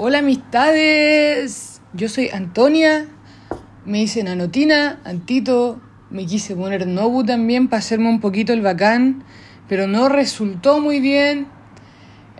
Hola 0.00 0.20
amistades, 0.20 1.82
yo 1.92 2.08
soy 2.08 2.28
Antonia, 2.28 3.08
me 3.84 3.98
dicen 3.98 4.28
Anotina, 4.28 5.00
Antito, 5.02 5.80
me 6.08 6.24
quise 6.24 6.54
poner 6.54 6.86
Nobu 6.86 7.24
también 7.24 7.66
para 7.66 7.80
hacerme 7.80 8.08
un 8.08 8.20
poquito 8.20 8.52
el 8.52 8.62
bacán, 8.62 9.24
pero 9.68 9.88
no 9.88 10.08
resultó 10.08 10.78
muy 10.78 11.00
bien. 11.00 11.48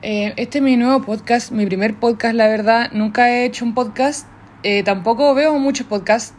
Eh, 0.02 0.34
este 0.36 0.58
es 0.58 0.64
mi 0.64 0.76
nuevo 0.76 1.04
podcast, 1.04 1.50
mi 1.50 1.66
primer 1.66 1.98
podcast, 1.98 2.36
la 2.36 2.46
verdad, 2.46 2.92
nunca 2.92 3.28
he 3.28 3.44
hecho 3.44 3.64
un 3.64 3.74
podcast, 3.74 4.28
eh, 4.62 4.84
tampoco 4.84 5.34
veo 5.34 5.58
muchos 5.58 5.88
podcasts, 5.88 6.36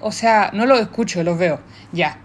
o 0.00 0.12
sea, 0.12 0.52
no 0.54 0.66
los 0.66 0.80
escucho, 0.80 1.24
los 1.24 1.36
veo, 1.36 1.58
ya. 1.90 2.20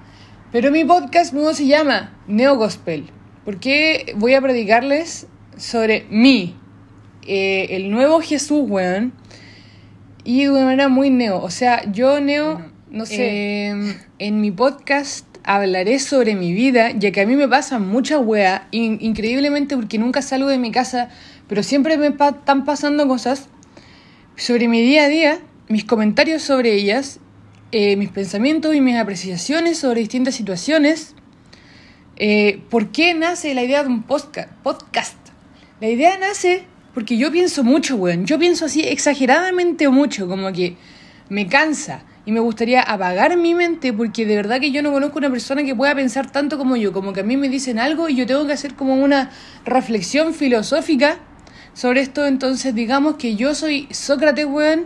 Pero 0.52 0.70
mi 0.70 0.86
podcast 0.86 1.34
nuevo 1.34 1.52
se 1.56 1.66
llama 1.66 2.14
Neo 2.28 2.58
Gospel, 2.58 3.10
porque 3.44 4.14
voy 4.18 4.36
a 4.36 4.42
predicarles 4.42 5.26
sobre 5.58 6.06
mí, 6.12 6.60
eh, 7.26 7.68
el 7.72 7.90
nuevo 7.92 8.22
Jesús, 8.22 8.64
weón. 8.68 9.14
Y 10.24 10.44
de 10.44 10.52
una 10.52 10.66
manera 10.66 10.88
muy 10.90 11.10
neo. 11.10 11.42
O 11.42 11.52
sea, 11.52 11.90
yo 11.92 12.20
neo, 12.20 12.62
no 12.90 13.06
sé, 13.06 13.68
em, 13.68 13.96
en 14.18 14.42
mi 14.42 14.52
podcast 14.52 15.26
hablaré 15.44 16.00
sobre 16.00 16.36
mi 16.36 16.54
vida, 16.54 16.92
ya 16.92 17.12
que 17.12 17.22
a 17.22 17.28
mí 17.28 17.36
me 17.36 17.48
pasan 17.48 17.88
muchas 17.88 18.20
weas, 18.24 18.64
increíblemente 18.72 19.76
porque 19.76 20.00
nunca 20.00 20.24
salgo 20.24 20.50
de 20.50 20.58
mi 20.58 20.72
casa, 20.72 21.10
pero 21.48 21.62
siempre 21.62 21.98
me 21.98 22.08
están 22.08 22.66
pasando 22.66 23.08
cosas 23.08 23.48
sobre 24.36 24.68
mi 24.68 24.82
día 24.82 25.04
a 25.04 25.08
día, 25.08 25.40
mis 25.68 25.86
comentarios 25.86 26.42
sobre 26.42 26.74
ellas, 26.74 27.20
eh, 27.72 27.96
mis 27.96 28.10
pensamientos 28.10 28.74
y 28.74 28.82
mis 28.82 28.96
apreciaciones 28.96 29.78
sobre 29.78 30.00
distintas 30.00 30.36
situaciones. 30.36 31.14
Eh, 32.16 32.62
¿Por 32.70 32.92
qué 32.92 33.14
nace 33.14 33.54
la 33.54 33.64
idea 33.64 33.84
de 33.84 33.90
un 33.90 34.04
podcast? 34.04 35.18
La 35.80 35.90
idea 35.90 36.18
nace 36.18 36.64
porque 36.96 37.18
yo 37.18 37.30
pienso 37.30 37.64
mucho, 37.66 37.98
weón. 37.98 38.26
Yo 38.26 38.40
pienso 38.40 38.66
así 38.66 38.82
exageradamente 38.82 39.90
mucho, 39.90 40.30
como 40.30 40.52
que 40.54 40.78
me 41.28 41.46
cansa. 41.46 42.04
Y 42.26 42.32
me 42.32 42.40
gustaría 42.40 42.82
apagar 42.82 43.36
mi 43.36 43.54
mente 43.54 43.92
porque 43.92 44.26
de 44.26 44.38
verdad 44.38 44.62
que 44.62 44.72
yo 44.72 44.82
no 44.82 44.94
conozco 44.94 45.20
una 45.20 45.30
persona 45.30 45.64
que 45.64 45.76
pueda 45.76 45.94
pensar 45.94 46.32
tanto 46.32 46.58
como 46.58 46.78
yo. 46.78 46.94
Como 46.94 47.12
que 47.12 47.20
a 47.20 47.24
mí 47.24 47.36
me 47.36 47.50
dicen 47.50 47.80
algo 47.80 48.08
y 48.08 48.16
yo 48.16 48.26
tengo 48.26 48.48
que 48.48 48.54
hacer 48.54 48.76
como 48.76 48.96
una 48.96 49.30
reflexión 49.66 50.34
filosófica 50.34 51.20
sobre 51.74 52.00
esto. 52.00 52.26
Entonces 52.26 52.74
digamos 52.74 53.16
que 53.16 53.36
yo 53.36 53.54
soy 53.56 53.90
Sócrates, 53.92 54.46
weón. 54.46 54.86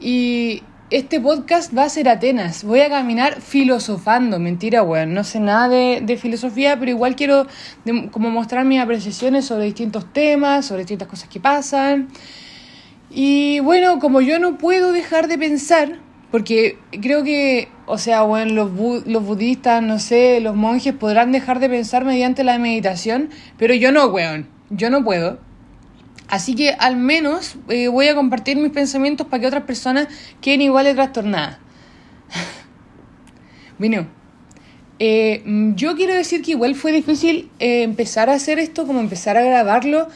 Y 0.00 0.64
este 0.90 1.20
podcast 1.20 1.76
va 1.76 1.84
a 1.84 1.88
ser 1.88 2.08
Atenas. 2.08 2.62
Voy 2.62 2.80
a 2.80 2.88
caminar 2.88 3.40
filosofando. 3.40 4.38
Mentira, 4.38 4.82
weón. 4.82 5.14
No 5.14 5.24
sé 5.24 5.40
nada 5.40 5.68
de, 5.68 6.16
filosofía, 6.16 6.78
pero 6.78 6.90
igual 6.90 7.16
quiero 7.16 7.46
como 8.12 8.30
mostrar 8.30 8.64
mis 8.64 8.80
apreciaciones 8.80 9.44
sobre 9.46 9.64
distintos 9.64 10.12
temas, 10.12 10.66
sobre 10.66 10.82
distintas 10.82 11.08
cosas 11.08 11.28
que 11.28 11.40
pasan. 11.40 12.08
Y 13.10 13.60
bueno, 13.60 13.98
como 13.98 14.20
yo 14.20 14.38
no 14.38 14.58
puedo 14.58 14.92
dejar 14.92 15.26
de 15.26 15.38
pensar, 15.38 15.98
porque 16.30 16.78
creo 17.02 17.24
que, 17.24 17.68
o 17.86 17.98
sea, 17.98 18.22
bueno, 18.22 18.52
los, 18.52 19.06
los 19.06 19.24
budistas, 19.24 19.82
no 19.82 19.98
sé, 19.98 20.40
los 20.40 20.54
monjes 20.54 20.92
podrán 20.94 21.32
dejar 21.32 21.58
de 21.58 21.68
pensar 21.68 22.04
mediante 22.04 22.44
la 22.44 22.58
meditación, 22.58 23.30
pero 23.58 23.74
yo 23.74 23.90
no, 23.90 24.06
weón. 24.06 24.48
Yo 24.70 24.90
no 24.90 25.04
puedo. 25.04 25.38
Así 26.28 26.54
que 26.54 26.70
al 26.70 26.96
menos 26.96 27.56
eh, 27.68 27.88
voy 27.88 28.08
a 28.08 28.14
compartir 28.14 28.56
mis 28.56 28.72
pensamientos 28.72 29.26
para 29.26 29.40
que 29.40 29.46
otras 29.46 29.64
personas 29.64 30.08
queden 30.40 30.62
igual 30.62 30.84
de 30.84 30.94
trastornadas. 30.94 31.58
bueno, 33.78 34.08
eh, 34.98 35.42
yo 35.74 35.94
quiero 35.94 36.14
decir 36.14 36.42
que 36.42 36.52
igual 36.52 36.74
fue 36.74 36.90
difícil 36.90 37.50
eh, 37.58 37.82
empezar 37.82 38.30
a 38.30 38.34
hacer 38.34 38.58
esto, 38.58 38.86
como 38.86 39.00
empezar 39.00 39.36
a 39.36 39.42
grabarlo, 39.42 40.08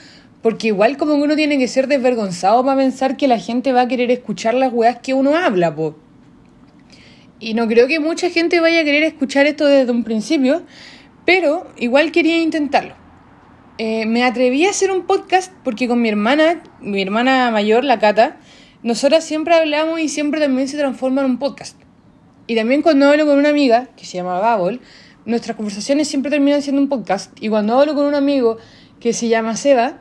porque 0.42 0.68
igual 0.68 0.96
como 0.96 1.14
uno 1.14 1.36
tiene 1.36 1.58
que 1.58 1.68
ser 1.68 1.86
desvergonzado 1.86 2.64
para 2.64 2.78
pensar 2.78 3.16
que 3.16 3.28
la 3.28 3.38
gente 3.38 3.72
va 3.72 3.82
a 3.82 3.88
querer 3.88 4.10
escuchar 4.10 4.54
las 4.54 4.72
weas 4.72 4.98
que 5.00 5.14
uno 5.14 5.36
habla, 5.36 5.74
po. 5.74 5.96
Y 7.38 7.54
no 7.54 7.68
creo 7.68 7.86
que 7.86 8.00
mucha 8.00 8.30
gente 8.30 8.60
vaya 8.60 8.80
a 8.80 8.84
querer 8.84 9.02
escuchar 9.02 9.46
esto 9.46 9.66
desde 9.66 9.92
un 9.92 10.02
principio, 10.02 10.62
pero 11.24 11.66
igual 11.76 12.10
quería 12.10 12.42
intentarlo. 12.42 12.99
Eh, 13.82 14.04
me 14.04 14.24
atreví 14.24 14.66
a 14.66 14.70
hacer 14.70 14.90
un 14.90 15.06
podcast 15.06 15.50
porque 15.64 15.88
con 15.88 16.02
mi 16.02 16.10
hermana, 16.10 16.62
mi 16.82 17.00
hermana 17.00 17.50
mayor, 17.50 17.82
la 17.82 17.98
Cata, 17.98 18.36
nosotras 18.82 19.24
siempre 19.24 19.54
hablamos 19.54 20.00
y 20.00 20.10
siempre 20.10 20.38
también 20.38 20.68
se 20.68 20.76
transforma 20.76 21.22
en 21.22 21.30
un 21.30 21.38
podcast. 21.38 21.80
Y 22.46 22.56
también 22.56 22.82
cuando 22.82 23.08
hablo 23.08 23.24
con 23.24 23.38
una 23.38 23.48
amiga, 23.48 23.88
que 23.96 24.04
se 24.04 24.18
llama 24.18 24.38
Babol, 24.38 24.82
nuestras 25.24 25.56
conversaciones 25.56 26.08
siempre 26.08 26.30
terminan 26.30 26.60
siendo 26.60 26.82
un 26.82 26.90
podcast. 26.90 27.32
Y 27.40 27.48
cuando 27.48 27.80
hablo 27.80 27.94
con 27.94 28.04
un 28.04 28.14
amigo 28.14 28.58
que 29.00 29.14
se 29.14 29.28
llama 29.28 29.56
Seba, 29.56 30.00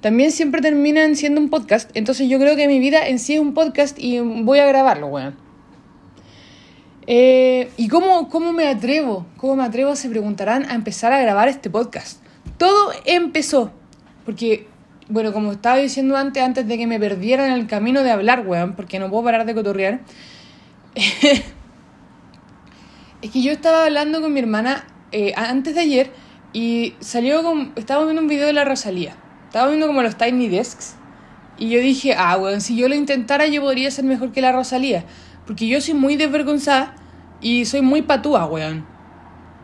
también 0.00 0.32
siempre 0.32 0.62
terminan 0.62 1.14
siendo 1.14 1.38
un 1.38 1.50
podcast. 1.50 1.90
Entonces 1.92 2.30
yo 2.30 2.38
creo 2.38 2.56
que 2.56 2.66
mi 2.66 2.78
vida 2.78 3.08
en 3.08 3.18
sí 3.18 3.34
es 3.34 3.40
un 3.40 3.52
podcast 3.52 3.98
y 3.98 4.20
voy 4.20 4.60
a 4.60 4.66
grabarlo, 4.66 5.08
weón. 5.08 5.36
Eh, 7.06 7.68
¿Y 7.76 7.88
cómo, 7.88 8.30
cómo 8.30 8.54
me 8.54 8.68
atrevo? 8.68 9.26
¿Cómo 9.36 9.56
me 9.56 9.64
atrevo? 9.64 9.96
Se 9.96 10.08
preguntarán 10.08 10.64
a 10.70 10.74
empezar 10.74 11.12
a 11.12 11.20
grabar 11.20 11.48
este 11.48 11.68
podcast. 11.68 12.22
Todo 12.58 12.92
empezó 13.04 13.72
porque, 14.28 14.68
bueno, 15.08 15.32
como 15.32 15.52
estaba 15.52 15.76
diciendo 15.76 16.14
antes, 16.14 16.42
antes 16.42 16.68
de 16.68 16.76
que 16.76 16.86
me 16.86 17.00
perdiera 17.00 17.46
en 17.46 17.54
el 17.54 17.66
camino 17.66 18.02
de 18.02 18.10
hablar, 18.10 18.46
weón, 18.46 18.74
porque 18.74 18.98
no 18.98 19.08
puedo 19.08 19.24
parar 19.24 19.46
de 19.46 19.54
cotorrear, 19.54 20.00
es 20.94 21.42
que 23.32 23.40
yo 23.40 23.52
estaba 23.52 23.86
hablando 23.86 24.20
con 24.20 24.34
mi 24.34 24.40
hermana 24.40 24.84
eh, 25.12 25.32
antes 25.34 25.76
de 25.76 25.80
ayer 25.80 26.12
y 26.52 26.92
salió 27.00 27.42
con... 27.42 27.72
Estaba 27.76 28.04
viendo 28.04 28.20
un 28.20 28.28
video 28.28 28.48
de 28.48 28.52
la 28.52 28.66
Rosalía. 28.66 29.16
Estaba 29.46 29.68
viendo 29.68 29.86
como 29.86 30.02
los 30.02 30.18
Tiny 30.18 30.48
Desks. 30.48 30.96
Y 31.56 31.70
yo 31.70 31.80
dije, 31.80 32.14
ah, 32.18 32.36
weón, 32.36 32.60
si 32.60 32.76
yo 32.76 32.86
lo 32.88 32.94
intentara 32.94 33.46
yo 33.46 33.62
podría 33.62 33.90
ser 33.90 34.04
mejor 34.04 34.32
que 34.32 34.42
la 34.42 34.52
Rosalía. 34.52 35.06
Porque 35.46 35.66
yo 35.66 35.80
soy 35.80 35.94
muy 35.94 36.16
desvergonzada 36.16 36.94
y 37.40 37.64
soy 37.64 37.80
muy 37.80 38.02
patúa, 38.02 38.44
weón. 38.44 38.84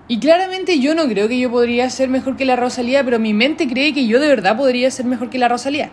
Y 0.06 0.18
claramente 0.18 0.80
yo 0.80 0.94
no 0.94 1.08
creo 1.08 1.28
que 1.28 1.38
yo 1.38 1.50
podría 1.50 1.88
ser 1.88 2.08
mejor 2.10 2.36
que 2.36 2.44
la 2.44 2.56
Rosalía, 2.56 3.02
pero 3.04 3.18
mi 3.18 3.32
mente 3.32 3.66
cree 3.66 3.94
que 3.94 4.06
yo 4.06 4.20
de 4.20 4.28
verdad 4.28 4.56
podría 4.56 4.90
ser 4.90 5.06
mejor 5.06 5.30
que 5.30 5.38
la 5.38 5.48
Rosalía. 5.48 5.90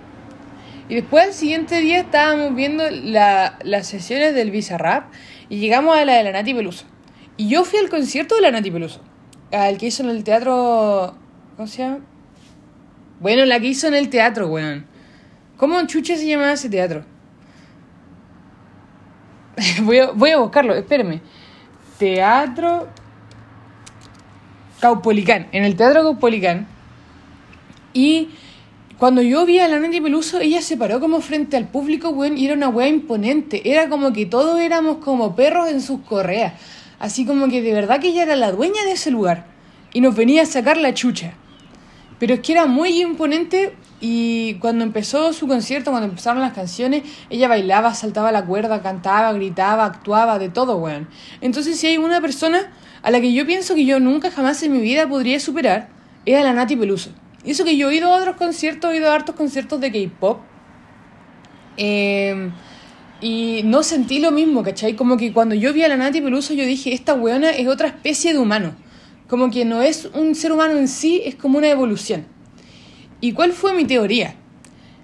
Y 0.90 0.96
después 0.96 1.28
el 1.28 1.34
siguiente 1.34 1.80
día 1.80 2.00
estábamos 2.00 2.54
viendo 2.54 2.84
las 2.90 3.88
sesiones 3.88 4.36
del 4.36 4.52
Bizarrap 4.52 5.06
y 5.48 5.60
llegamos 5.60 5.96
a 5.96 6.04
la 6.04 6.16
de 6.16 6.24
la 6.24 6.32
Nati 6.34 6.54
Peluso. 6.54 6.86
Y 7.38 7.48
yo 7.48 7.64
fui 7.64 7.80
al 7.80 7.90
concierto 7.90 8.36
de 8.36 8.42
la 8.42 8.52
Nati 8.52 8.70
Peluso, 8.70 9.02
al 9.52 9.78
que 9.78 9.88
hizo 9.88 10.04
en 10.04 10.10
el 10.10 10.26
teatro... 10.26 11.16
¿Cómo 11.56 11.68
se 11.68 11.84
llama? 11.84 12.00
Bueno, 13.22 13.46
la 13.46 13.60
que 13.62 13.68
hizo 13.68 13.88
en 13.88 13.94
el 13.94 14.10
teatro, 14.10 14.48
weón. 14.48 14.86
¿Cómo 15.56 15.82
chucha 15.88 16.18
se 16.18 16.28
llamaba 16.28 16.54
ese 16.54 16.70
teatro? 16.70 17.06
voy, 19.84 20.00
a, 20.00 20.12
voy 20.12 20.32
a 20.32 20.38
buscarlo, 20.40 20.74
espérenme. 20.74 21.22
Teatro 21.98 22.90
Caupolicán, 24.82 25.48
en 25.52 25.64
el 25.64 25.76
Teatro 25.76 26.02
Caupolicán. 26.02 26.68
Y 27.94 28.30
cuando 28.98 29.22
yo 29.22 29.46
vi 29.46 29.60
a 29.60 29.68
la 29.68 29.80
Nati 29.80 30.02
Peluso, 30.02 30.40
ella 30.40 30.62
se 30.62 30.76
paró 30.76 31.00
como 31.00 31.22
frente 31.22 31.56
al 31.56 31.68
público, 31.68 32.10
weón, 32.10 32.38
y 32.38 32.46
era 32.46 32.56
una 32.56 32.68
weá 32.68 32.88
imponente. 32.88 33.72
Era 33.72 33.90
como 33.90 34.12
que 34.12 34.26
todos 34.26 34.60
éramos 34.60 34.98
como 34.98 35.36
perros 35.36 35.70
en 35.70 35.82
sus 35.82 36.02
correas. 36.02 36.54
Así 37.00 37.26
como 37.26 37.48
que 37.48 37.62
de 37.62 37.74
verdad 37.74 38.00
que 38.00 38.08
ella 38.08 38.24
era 38.24 38.36
la 38.36 38.52
dueña 38.52 38.84
de 38.86 38.94
ese 38.94 39.12
lugar. 39.12 39.46
Y 39.94 40.02
nos 40.02 40.16
venía 40.16 40.42
a 40.42 40.46
sacar 40.46 40.78
la 40.78 40.94
chucha. 40.96 41.34
Pero 42.18 42.34
es 42.34 42.40
que 42.40 42.54
era 42.54 42.66
muy 42.66 43.02
imponente 43.02 43.76
y 44.00 44.56
cuando 44.56 44.84
empezó 44.84 45.32
su 45.32 45.48
concierto, 45.48 45.92
cuando 45.92 46.10
empezaron 46.10 46.42
las 46.42 46.54
canciones, 46.54 47.04
ella 47.30 47.48
bailaba, 47.48 47.94
saltaba 47.94 48.32
la 48.32 48.46
cuerda, 48.46 48.82
cantaba, 48.82 49.32
gritaba, 49.34 49.86
actuaba, 49.86 50.40
de 50.40 50.50
todo, 50.50 50.78
weón. 50.78 51.08
Entonces 51.40 51.80
si 51.80 51.88
hay 51.88 51.98
una 51.98 52.20
persona 52.20 52.72
a 53.04 53.12
la 53.12 53.22
que 53.22 53.34
yo 53.34 53.46
pienso 53.46 53.76
que 53.76 53.86
yo 53.86 54.00
nunca 54.00 54.32
jamás 54.32 54.62
en 54.64 54.74
mi 54.74 54.80
vida 54.80 55.08
podría 55.08 55.40
superar, 55.40 55.90
es 56.26 56.38
a 56.38 56.44
la 56.44 56.54
Nati 56.54 56.76
Peluso. 56.76 57.12
Y 57.44 57.52
eso 57.52 57.66
que 57.66 57.76
yo 57.76 57.90
he 57.90 57.96
ido 57.96 58.14
a 58.14 58.18
otros 58.18 58.36
conciertos, 58.36 58.94
he 58.94 58.98
ido 58.98 59.10
a 59.10 59.16
hartos 59.16 59.36
conciertos 59.36 59.82
de 59.82 59.92
K-pop. 59.92 60.40
Em, 61.78 62.52
y 63.20 63.62
no 63.64 63.82
sentí 63.82 64.20
lo 64.20 64.32
mismo, 64.32 64.64
¿cachai? 64.64 64.96
Como 64.96 65.18
que 65.18 65.34
cuando 65.34 65.56
yo 65.56 65.74
vi 65.74 65.84
a 65.84 65.88
la 65.88 65.98
Nati 65.98 66.22
Peluso, 66.22 66.54
yo 66.54 66.66
dije, 66.66 66.94
esta 66.94 67.14
weona 67.14 67.50
es 67.52 67.68
otra 67.68 67.88
especie 67.88 68.34
de 68.34 68.40
humano. 68.40 68.76
Como 69.28 69.50
que 69.50 69.66
no 69.66 69.82
es 69.82 70.10
un 70.14 70.36
ser 70.36 70.52
humano 70.52 70.78
en 70.78 70.88
sí, 70.88 71.22
es 71.26 71.36
como 71.36 71.58
una 71.58 71.70
evolución. 71.70 72.26
¿Y 73.20 73.34
cuál 73.34 73.54
fue 73.54 73.74
mi 73.74 73.86
teoría? 73.86 74.36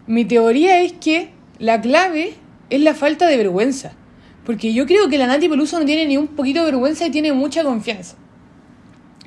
Mi 0.05 0.25
teoría 0.25 0.81
es 0.81 0.93
que 0.93 1.29
la 1.59 1.81
clave 1.81 2.33
es 2.69 2.81
la 2.81 2.93
falta 2.93 3.27
de 3.27 3.37
vergüenza. 3.37 3.93
Porque 4.47 4.73
yo 4.73 4.85
creo 4.85 5.09
que 5.09 5.17
la 5.17 5.27
Nati 5.27 5.49
Peluso 5.49 5.77
no 5.77 5.83
tiene 5.83 6.05
ni 6.05 6.15
un 6.15 6.27
poquito 6.27 6.61
de 6.61 6.71
vergüenza 6.71 7.05
y 7.05 7.11
tiene 7.11 7.33
mucha 7.33 7.65
confianza. 7.65 8.15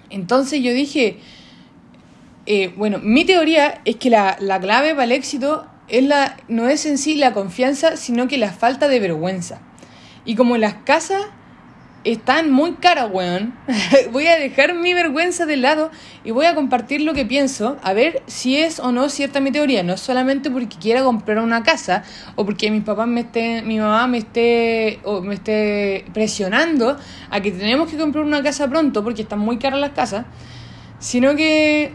Entonces 0.08 0.62
yo 0.62 0.72
dije, 0.72 1.18
eh, 2.46 2.72
bueno, 2.74 3.00
mi 3.02 3.26
teoría 3.26 3.82
es 3.84 3.96
que 3.96 4.08
la, 4.08 4.38
clave 4.38 4.92
para 4.92 5.04
el 5.04 5.12
éxito 5.12 5.66
es 5.88 6.04
la, 6.04 6.38
no 6.48 6.70
es 6.70 6.86
en 6.86 6.96
sí 6.96 7.16
la 7.16 7.34
confianza, 7.34 7.98
sino 7.98 8.28
que 8.28 8.38
la 8.38 8.50
falta 8.50 8.88
de 8.88 8.98
vergüenza. 8.98 9.60
Y 10.24 10.36
como 10.36 10.56
las 10.56 10.76
casas 10.84 11.20
están 12.04 12.50
muy 12.50 12.72
caras, 12.74 13.08
weón. 13.12 13.54
voy 14.12 14.26
a 14.26 14.36
dejar 14.36 14.74
mi 14.74 14.94
vergüenza 14.94 15.46
de 15.46 15.56
lado 15.56 15.90
y 16.24 16.30
voy 16.30 16.46
a 16.46 16.54
compartir 16.54 17.02
lo 17.02 17.12
que 17.12 17.26
pienso, 17.26 17.76
a 17.82 17.92
ver 17.92 18.22
si 18.26 18.56
es 18.56 18.80
o 18.80 18.92
no 18.92 19.08
cierta 19.08 19.40
mi 19.40 19.52
teoría. 19.52 19.82
No 19.82 19.96
solamente 19.96 20.50
porque 20.50 20.76
quiera 20.78 21.02
comprar 21.02 21.38
una 21.38 21.62
casa 21.62 22.02
o 22.36 22.44
porque 22.44 22.70
mis 22.70 22.84
papás 22.84 23.06
me 23.06 23.20
estén, 23.20 23.66
mi 23.66 23.78
mamá 23.78 24.06
me 24.06 24.18
esté, 24.18 25.00
o 25.04 25.20
me 25.20 25.34
esté 25.34 26.06
presionando 26.12 26.96
a 27.30 27.40
que 27.40 27.50
tenemos 27.50 27.90
que 27.90 27.96
comprar 27.96 28.24
una 28.24 28.42
casa 28.42 28.68
pronto 28.68 29.04
porque 29.04 29.22
están 29.22 29.40
muy 29.40 29.58
caras 29.58 29.80
las 29.80 29.90
casas, 29.90 30.24
sino 30.98 31.36
que 31.36 31.92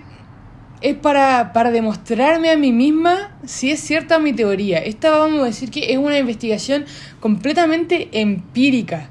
es 0.81 0.95
para, 0.95 1.51
para 1.51 1.71
demostrarme 1.71 2.51
a 2.51 2.57
mí 2.57 2.71
misma 2.71 3.37
si 3.45 3.71
es 3.71 3.79
cierta 3.79 4.19
mi 4.19 4.33
teoría. 4.33 4.79
Esta 4.79 5.09
vamos 5.09 5.41
a 5.41 5.45
decir 5.45 5.71
que 5.71 5.91
es 5.91 5.97
una 5.97 6.19
investigación 6.19 6.85
completamente 7.19 8.09
empírica 8.11 9.09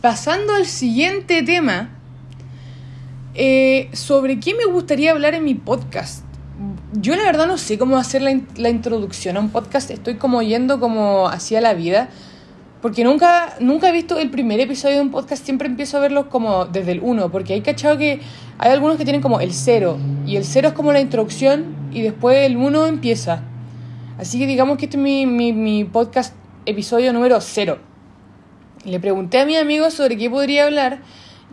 pasando 0.00 0.54
al 0.54 0.66
siguiente 0.66 1.42
tema, 1.42 1.90
eh, 3.34 3.88
sobre 3.92 4.40
qué 4.40 4.54
me 4.54 4.64
gustaría 4.64 5.12
hablar 5.12 5.34
en 5.34 5.44
mi 5.44 5.54
podcast. 5.54 6.24
Yo 6.92 7.14
la 7.14 7.22
verdad 7.22 7.46
no 7.46 7.58
sé 7.58 7.78
cómo 7.78 7.96
hacer 7.98 8.22
la, 8.22 8.68
introducción 8.68 9.36
a 9.36 9.40
un 9.40 9.50
podcast, 9.50 9.90
estoy 9.90 10.14
como 10.16 10.42
yendo 10.42 10.80
como 10.80 11.28
hacia 11.28 11.60
la 11.60 11.74
vida, 11.74 12.08
porque 12.82 13.04
nunca, 13.04 13.54
nunca 13.60 13.88
he 13.88 13.92
visto 13.92 14.18
el 14.18 14.30
primer 14.30 14.58
episodio 14.60 14.96
de 14.96 15.02
un 15.02 15.10
podcast, 15.10 15.44
siempre 15.44 15.68
empiezo 15.68 15.98
a 15.98 16.00
verlos 16.00 16.26
como 16.26 16.64
desde 16.66 16.92
el 16.92 17.00
1, 17.00 17.30
porque 17.30 17.52
hay 17.52 17.60
cachado 17.60 17.98
que 17.98 18.20
hay 18.58 18.72
algunos 18.72 18.96
que 18.96 19.04
tienen 19.04 19.22
como 19.22 19.40
el 19.40 19.52
0, 19.52 19.98
y 20.26 20.36
el 20.36 20.44
0 20.44 20.68
es 20.68 20.74
como 20.74 20.92
la 20.92 21.00
introducción, 21.00 21.76
y 21.92 22.02
después 22.02 22.38
el 22.38 22.56
1 22.56 22.86
empieza. 22.86 23.42
Así 24.18 24.38
que 24.38 24.46
digamos 24.46 24.78
que 24.78 24.86
este 24.86 24.96
es 24.96 25.02
mi, 25.02 25.26
mi, 25.26 25.52
mi 25.52 25.84
podcast 25.84 26.34
episodio 26.66 27.12
número 27.12 27.40
0. 27.40 27.87
Le 28.84 29.00
pregunté 29.00 29.40
a 29.40 29.46
mi 29.46 29.56
amigo 29.56 29.90
sobre 29.90 30.16
qué 30.16 30.30
podría 30.30 30.64
hablar. 30.64 31.00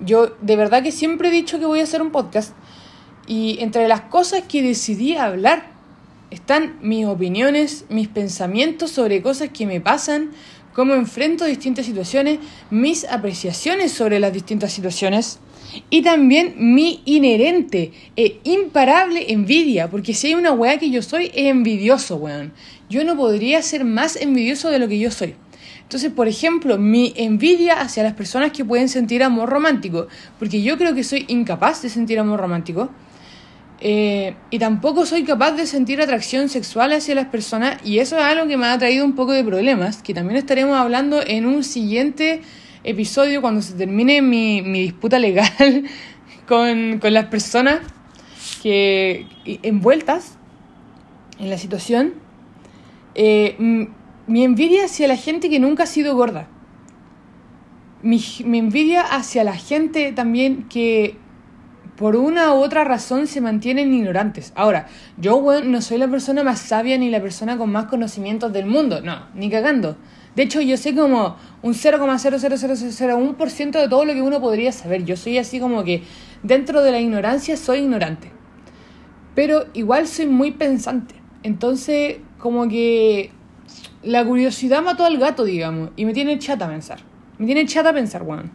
Yo 0.04 0.36
de 0.42 0.56
verdad 0.56 0.84
que 0.84 0.92
siempre 0.92 1.30
he 1.30 1.32
dicho 1.32 1.60
que 1.60 1.66
voy 1.66 1.80
a 1.80 1.84
hacer 1.84 2.02
un 2.02 2.12
podcast. 2.12 2.54
Y 3.28 3.58
entre 3.60 3.88
las 3.88 4.02
cosas 4.02 4.44
que 4.48 4.62
decidí 4.62 5.16
hablar 5.16 5.72
están 6.30 6.78
mis 6.82 7.06
opiniones, 7.06 7.86
mis 7.90 8.08
pensamientos 8.08 8.92
sobre 8.92 9.22
cosas 9.22 9.50
que 9.50 9.66
me 9.66 9.82
pasan, 9.82 10.32
cómo 10.74 10.94
enfrento 10.94 11.46
distintas 11.46 11.86
situaciones, 11.86 12.40
mis 12.70 13.06
apreciaciones 13.06 13.92
sobre 13.92 14.20
las 14.20 14.34
distintas 14.34 14.74
situaciones 14.74 15.40
y 15.90 16.02
también 16.02 16.54
mi 16.58 17.02
inherente 17.06 17.92
e 18.16 18.40
imparable 18.44 19.32
envidia, 19.32 19.90
porque 19.90 20.14
si 20.14 20.28
hay 20.28 20.36
una 20.36 20.52
weá 20.52 20.78
que 20.78 20.90
yo 20.90 21.02
soy, 21.02 21.32
es 21.34 21.48
envidioso, 21.48 22.18
weón. 22.18 22.54
Yo 22.90 23.04
no 23.04 23.16
podría 23.16 23.62
ser 23.62 23.84
más 23.84 24.16
envidioso 24.16 24.70
de 24.70 24.80
lo 24.80 24.88
que 24.88 25.00
yo 25.00 25.12
soy. 25.12 25.36
Entonces, 25.86 26.12
por 26.12 26.28
ejemplo, 26.28 26.80
mi 26.80 27.14
envidia 27.16 27.80
hacia 27.80 28.02
las 28.02 28.14
personas 28.14 28.52
que 28.52 28.66
pueden 28.66 28.90
sentir 28.90 29.24
amor 29.24 29.50
romántico, 29.50 30.08
porque 30.40 30.64
yo 30.64 30.80
creo 30.80 30.96
que 30.96 31.04
soy 31.04 31.26
incapaz 31.28 31.84
de 31.84 31.90
sentir 31.90 32.18
amor 32.18 32.40
romántico, 32.40 32.90
eh, 33.82 34.36
y 34.50 34.58
tampoco 34.58 35.06
soy 35.06 35.24
capaz 35.24 35.52
de 35.52 35.68
sentir 35.68 36.02
atracción 36.02 36.50
sexual 36.50 36.92
hacia 36.92 37.14
las 37.14 37.28
personas, 37.28 37.78
y 37.84 38.00
eso 38.00 38.18
es 38.18 38.24
algo 38.24 38.48
que 38.48 38.58
me 38.58 38.66
ha 38.66 38.78
traído 38.80 39.06
un 39.06 39.14
poco 39.14 39.34
de 39.34 39.44
problemas, 39.44 40.02
que 40.02 40.16
también 40.16 40.38
estaremos 40.38 40.76
hablando 40.76 41.22
en 41.22 41.46
un 41.46 41.64
siguiente 41.64 42.42
episodio 42.84 43.42
cuando 43.42 43.62
se 43.62 43.76
termine 43.76 44.24
mi, 44.24 44.64
mi 44.64 44.82
disputa 44.82 45.20
legal 45.20 45.84
con, 46.48 46.98
con 46.98 47.14
las 47.14 47.26
personas 47.26 47.82
que 48.64 49.28
envueltas 49.46 50.40
en 51.38 51.52
la 51.52 51.60
situación. 51.60 52.14
Eh, 53.14 53.88
mi 54.28 54.44
envidia 54.44 54.86
hacia 54.86 55.08
la 55.08 55.18
gente 55.18 55.50
que 55.50 55.60
nunca 55.60 55.84
ha 55.84 55.88
sido 55.88 56.16
gorda. 56.16 56.48
Mi, 58.02 58.22
envidia 58.40 59.02
hacia 59.02 59.44
la 59.44 59.56
gente 59.56 60.12
también 60.12 60.68
que 60.70 61.18
por 61.96 62.16
una 62.16 62.54
u 62.54 62.58
otra 62.58 62.84
razón 62.84 63.28
se 63.28 63.42
mantienen 63.42 63.94
ignorantes. 63.94 64.52
Ahora, 64.56 64.88
yo 65.18 65.62
no 65.64 65.82
soy 65.82 65.98
la 65.98 66.08
persona 66.08 66.44
más 66.44 66.60
sabia 66.60 66.98
ni 66.98 67.10
la 67.10 67.22
persona 67.22 67.58
con 67.58 67.72
más 67.72 67.86
conocimientos 67.86 68.52
del 68.52 68.66
mundo, 68.66 69.02
no, 69.02 69.28
ni 69.34 69.50
cagando. 69.50 69.98
De 70.36 70.44
hecho, 70.44 70.60
yo 70.60 70.76
sé 70.76 70.94
como 70.94 71.38
un 71.62 71.74
0,00001% 71.74 73.72
de 73.72 73.88
todo 73.88 74.06
lo 74.06 74.14
que 74.14 74.22
uno 74.22 74.42
podría 74.42 74.74
saber. 74.74 75.06
Yo 75.06 75.16
soy 75.16 75.38
así 75.38 75.60
como 75.60 75.86
que 75.86 76.04
dentro 76.44 76.82
de 76.82 76.92
la 76.92 77.00
ignorancia 77.00 77.56
soy 77.56 77.80
ignorante. 77.80 78.32
Pero 79.34 79.68
igual 79.74 80.08
soy 80.08 80.28
muy 80.28 80.52
pensante. 80.52 81.16
Entonces, 81.44 82.18
como 82.38 82.68
que 82.68 83.32
la 84.06 84.24
curiosidad 84.24 84.82
mató 84.82 85.04
al 85.06 85.18
gato, 85.18 85.44
digamos, 85.44 85.90
y 85.96 86.06
me 86.06 86.14
tiene 86.14 86.40
chata 86.40 86.66
a 86.66 86.70
pensar. 86.70 87.00
Me 87.38 87.46
tiene 87.46 87.66
chata 87.66 87.90
a 87.90 87.94
pensar, 87.94 88.24
weón. 88.24 88.52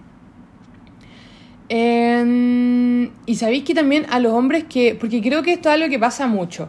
y 3.26 3.34
sabéis 3.34 3.64
que 3.64 3.74
también 3.74 4.06
a 4.08 4.20
los 4.20 4.32
hombres 4.32 4.64
que. 4.64 4.94
Porque 4.94 5.20
creo 5.20 5.42
que 5.42 5.52
esto 5.52 5.68
es 5.68 5.74
algo 5.74 5.88
que 5.88 5.98
pasa 5.98 6.26
mucho. 6.26 6.68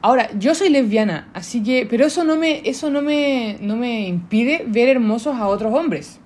Ahora, 0.00 0.30
yo 0.38 0.54
soy 0.54 0.70
lesbiana, 0.70 1.28
así 1.34 1.62
que. 1.62 1.86
Pero 1.88 2.06
eso 2.06 2.24
no 2.24 2.36
me. 2.36 2.68
Eso 2.68 2.90
no 2.90 3.02
me. 3.02 3.58
no 3.60 3.76
me 3.76 4.08
impide 4.08 4.64
ver 4.66 4.88
hermosos 4.88 5.36
a 5.36 5.46
otros 5.46 5.72
hombres. 5.72 6.18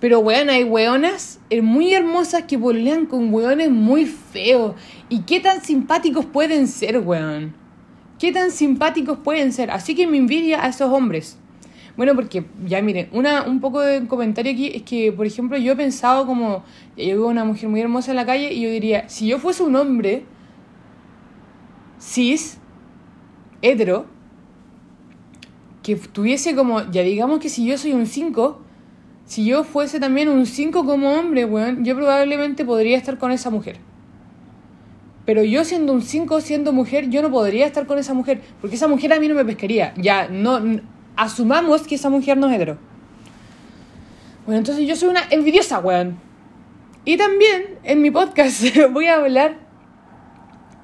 Pero 0.00 0.20
weón, 0.20 0.48
hay 0.48 0.62
weonas 0.62 1.40
muy 1.60 1.92
hermosas 1.92 2.44
que 2.44 2.56
pololean 2.56 3.06
con 3.06 3.34
weones 3.34 3.70
muy 3.70 4.06
feos. 4.06 4.76
¿Y 5.08 5.22
qué 5.22 5.40
tan 5.40 5.62
simpáticos 5.62 6.24
pueden 6.24 6.68
ser, 6.68 6.98
weón? 7.00 7.54
¿Qué 8.18 8.32
tan 8.32 8.50
simpáticos 8.50 9.18
pueden 9.18 9.52
ser? 9.52 9.70
Así 9.70 9.94
que 9.94 10.06
me 10.06 10.16
envidia 10.16 10.64
a 10.64 10.68
esos 10.68 10.90
hombres. 10.90 11.38
Bueno, 11.96 12.14
porque 12.14 12.44
ya 12.64 12.80
miren, 12.80 13.08
una, 13.12 13.42
un 13.42 13.60
poco 13.60 13.80
de 13.80 14.06
comentario 14.06 14.52
aquí 14.52 14.70
es 14.74 14.82
que, 14.82 15.12
por 15.12 15.26
ejemplo, 15.26 15.58
yo 15.58 15.72
he 15.72 15.76
pensado 15.76 16.26
como, 16.26 16.64
yo 16.96 17.04
veo 17.06 17.26
una 17.26 17.44
mujer 17.44 17.68
muy 17.68 17.80
hermosa 17.80 18.12
en 18.12 18.16
la 18.16 18.26
calle 18.26 18.52
y 18.52 18.60
yo 18.60 18.70
diría, 18.70 19.08
si 19.08 19.26
yo 19.26 19.38
fuese 19.38 19.62
un 19.64 19.74
hombre 19.74 20.24
cis, 22.00 22.58
hetero, 23.62 24.06
que 25.82 25.96
tuviese 25.96 26.54
como, 26.54 26.88
ya 26.90 27.02
digamos 27.02 27.40
que 27.40 27.48
si 27.48 27.66
yo 27.66 27.76
soy 27.78 27.92
un 27.92 28.06
5, 28.06 28.60
si 29.24 29.44
yo 29.44 29.64
fuese 29.64 29.98
también 29.98 30.28
un 30.28 30.46
5 30.46 30.84
como 30.84 31.12
hombre, 31.12 31.44
bueno, 31.44 31.82
yo 31.82 31.96
probablemente 31.96 32.64
podría 32.64 32.96
estar 32.96 33.18
con 33.18 33.32
esa 33.32 33.50
mujer. 33.50 33.87
Pero 35.28 35.44
yo 35.44 35.62
siendo 35.62 35.92
un 35.92 36.00
5, 36.00 36.40
siendo 36.40 36.72
mujer, 36.72 37.10
yo 37.10 37.20
no 37.20 37.30
podría 37.30 37.66
estar 37.66 37.86
con 37.86 37.98
esa 37.98 38.14
mujer, 38.14 38.40
porque 38.62 38.76
esa 38.76 38.88
mujer 38.88 39.12
a 39.12 39.20
mí 39.20 39.28
no 39.28 39.34
me 39.34 39.44
pescaría. 39.44 39.92
Ya, 39.98 40.26
no, 40.26 40.58
asumamos 41.16 41.82
que 41.82 41.96
esa 41.96 42.08
mujer 42.08 42.38
no 42.38 42.48
es 42.48 42.54
hetero. 42.54 42.78
Bueno, 44.46 44.60
entonces 44.60 44.88
yo 44.88 44.96
soy 44.96 45.10
una 45.10 45.20
envidiosa, 45.28 45.80
weón. 45.80 46.18
Y 47.04 47.18
también 47.18 47.78
en 47.84 48.00
mi 48.00 48.10
podcast 48.10 48.64
voy 48.90 49.04
a 49.08 49.16
hablar 49.16 49.58